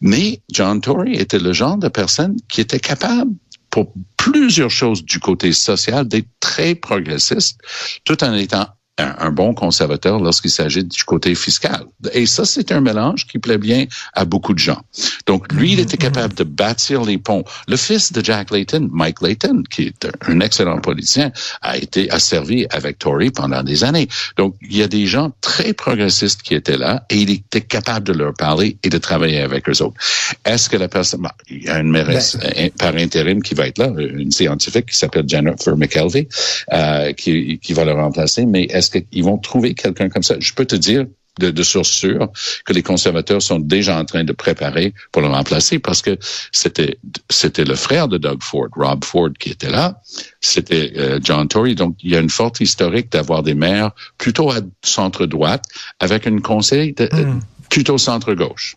Mais 0.00 0.40
John 0.50 0.80
Tory 0.80 1.14
était 1.14 1.38
le 1.38 1.52
genre 1.52 1.78
de 1.78 1.88
personne 1.88 2.36
qui 2.48 2.60
était 2.60 2.80
capable 2.80 3.32
pour 3.70 3.92
plusieurs 4.16 4.70
choses 4.70 5.04
du 5.04 5.20
côté 5.20 5.52
social 5.52 6.06
d'être 6.06 6.28
très 6.40 6.74
progressiste 6.74 7.60
tout 8.04 8.22
en 8.24 8.34
étant 8.34 8.66
un, 9.00 9.30
bon 9.30 9.54
conservateur 9.54 10.20
lorsqu'il 10.20 10.50
s'agit 10.50 10.84
du 10.84 11.04
côté 11.04 11.34
fiscal. 11.34 11.84
Et 12.12 12.26
ça, 12.26 12.44
c'est 12.44 12.72
un 12.72 12.80
mélange 12.80 13.26
qui 13.26 13.38
plaît 13.38 13.58
bien 13.58 13.86
à 14.14 14.24
beaucoup 14.24 14.54
de 14.54 14.58
gens. 14.58 14.80
Donc, 15.26 15.52
lui, 15.52 15.72
il 15.72 15.80
était 15.80 15.96
capable 15.96 16.34
de 16.34 16.44
bâtir 16.44 17.02
les 17.02 17.18
ponts. 17.18 17.44
Le 17.68 17.76
fils 17.76 18.12
de 18.12 18.24
Jack 18.24 18.50
Layton, 18.50 18.88
Mike 18.92 19.20
Layton, 19.20 19.62
qui 19.70 19.82
est 19.88 20.08
un 20.26 20.40
excellent 20.40 20.80
politicien, 20.80 21.32
a 21.62 21.76
été 21.76 22.10
asservi 22.10 22.66
avec 22.70 22.98
Tory 22.98 23.30
pendant 23.30 23.62
des 23.62 23.84
années. 23.84 24.08
Donc, 24.36 24.56
il 24.62 24.76
y 24.76 24.82
a 24.82 24.88
des 24.88 25.06
gens 25.06 25.32
très 25.40 25.72
progressistes 25.72 26.42
qui 26.42 26.54
étaient 26.54 26.76
là 26.76 27.04
et 27.10 27.16
il 27.16 27.30
était 27.30 27.60
capable 27.60 28.06
de 28.06 28.12
leur 28.12 28.34
parler 28.34 28.76
et 28.82 28.88
de 28.88 28.98
travailler 28.98 29.40
avec 29.40 29.68
eux 29.68 29.82
autres. 29.82 29.96
Est-ce 30.44 30.68
que 30.68 30.76
la 30.76 30.88
personne, 30.88 31.26
il 31.48 31.64
y 31.64 31.68
a 31.68 31.78
une 31.78 31.90
mairesse 31.90 32.36
ben 32.36 32.52
euh, 32.56 32.68
par 32.78 32.94
intérim 32.96 33.42
qui 33.42 33.54
va 33.54 33.66
être 33.66 33.78
là, 33.78 33.92
une 33.98 34.30
scientifique 34.30 34.86
qui 34.86 34.96
s'appelle 34.96 35.28
Jennifer 35.28 35.76
McKelvey, 35.76 36.28
euh, 36.72 37.12
qui, 37.12 37.58
qui 37.58 37.72
va 37.72 37.84
le 37.84 37.92
remplacer, 37.92 38.46
mais 38.46 38.64
est-ce 38.64 38.89
qu'ils 38.90 39.24
vont 39.24 39.38
trouver 39.38 39.74
quelqu'un 39.74 40.08
comme 40.08 40.22
ça? 40.22 40.36
Je 40.38 40.52
peux 40.52 40.66
te 40.66 40.76
dire 40.76 41.06
de, 41.38 41.50
de 41.50 41.62
source 41.62 41.90
sûre 41.90 42.28
que 42.64 42.72
les 42.72 42.82
conservateurs 42.82 43.42
sont 43.42 43.58
déjà 43.58 43.98
en 43.98 44.04
train 44.04 44.24
de 44.24 44.32
préparer 44.32 44.94
pour 45.12 45.22
le 45.22 45.28
remplacer 45.28 45.78
parce 45.78 46.02
que 46.02 46.18
c'était 46.52 46.98
c'était 47.30 47.64
le 47.64 47.76
frère 47.76 48.08
de 48.08 48.18
Doug 48.18 48.42
Ford, 48.42 48.68
Rob 48.72 49.04
Ford, 49.04 49.30
qui 49.38 49.50
était 49.50 49.70
là. 49.70 50.00
C'était 50.40 50.92
euh, 50.96 51.20
John 51.22 51.48
Tory. 51.48 51.74
Donc, 51.74 51.96
il 52.02 52.10
y 52.10 52.16
a 52.16 52.20
une 52.20 52.30
forte 52.30 52.60
historique 52.60 53.10
d'avoir 53.12 53.42
des 53.42 53.54
maires 53.54 53.92
plutôt 54.18 54.50
à 54.50 54.60
centre 54.82 55.26
droite 55.26 55.64
avec 55.98 56.26
une 56.26 56.42
conseil 56.42 56.92
de, 56.92 57.08
hmm. 57.12 57.40
plutôt 57.68 57.98
centre 57.98 58.34
gauche. 58.34 58.76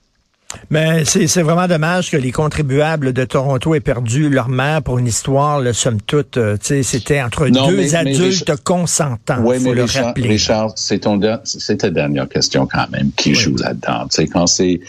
Mais 0.69 1.05
c'est 1.05 1.41
vraiment 1.41 1.67
dommage 1.67 2.11
que 2.11 2.17
les 2.17 2.31
contribuables 2.31 3.13
de 3.13 3.25
Toronto 3.25 3.75
aient 3.75 3.79
perdu 3.79 4.29
leur 4.29 4.49
mère 4.49 4.81
pour 4.81 4.99
une 4.99 5.07
histoire, 5.07 5.59
le 5.59 5.73
somme 5.73 6.01
toute. 6.01 6.37
Euh, 6.37 6.57
c'était 6.61 7.21
entre 7.21 7.47
deux 7.47 7.95
adultes 7.95 8.55
consentants. 8.63 9.41
Oui, 9.43 9.57
mais 9.61 9.73
le 9.73 9.83
Richard, 9.83 10.05
rappeler. 10.05 10.29
Richard 10.29 10.73
c'est 10.75 11.77
ta 11.77 11.89
dernière 11.89 12.27
question 12.29 12.67
quand 12.67 12.89
même 12.91 13.11
qui 13.15 13.33
joue 13.35 13.55
là-dedans. 13.57 14.07
Quand 14.31 14.47
c'est 14.47 14.79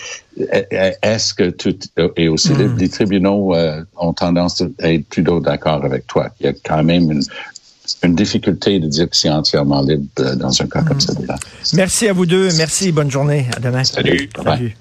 est-ce 1.03 1.35
que 1.35 1.51
tout 1.51 1.77
et 2.17 2.29
aussi 2.29 2.53
hmm. 2.53 2.77
les, 2.77 2.89
tribunaux 2.89 3.55
euh, 3.55 3.83
ont 3.97 4.13
tendance 4.13 4.63
à 4.81 4.93
être 4.93 5.07
plutôt 5.09 5.41
d'accord 5.41 5.85
avec 5.85 6.07
toi? 6.07 6.31
Il 6.41 6.47
y 6.47 6.49
a 6.49 6.53
quand 6.53 6.83
même 6.83 7.11
une, 7.11 7.23
une 8.03 8.15
difficulté 8.15 8.81
de 8.81 8.89
dire 8.89 9.09
que 9.09 9.17
c'est 9.17 9.31
entièrement 9.31 9.83
libre 9.83 10.05
euh, 10.21 10.35
dans 10.35 10.61
un 10.61 10.67
cas 10.67 10.83
comme 10.83 11.01
celui-là. 11.01 11.37
Merci 11.75 12.09
à 12.09 12.13
vous 12.13 12.27
deux. 12.27 12.53
Merci. 12.57 12.93
Bonne 12.93 13.11
journée. 13.11 13.47
À 13.57 13.61
demain. 13.61 13.85
Salut. 13.85 14.29
Salut. 14.45 14.77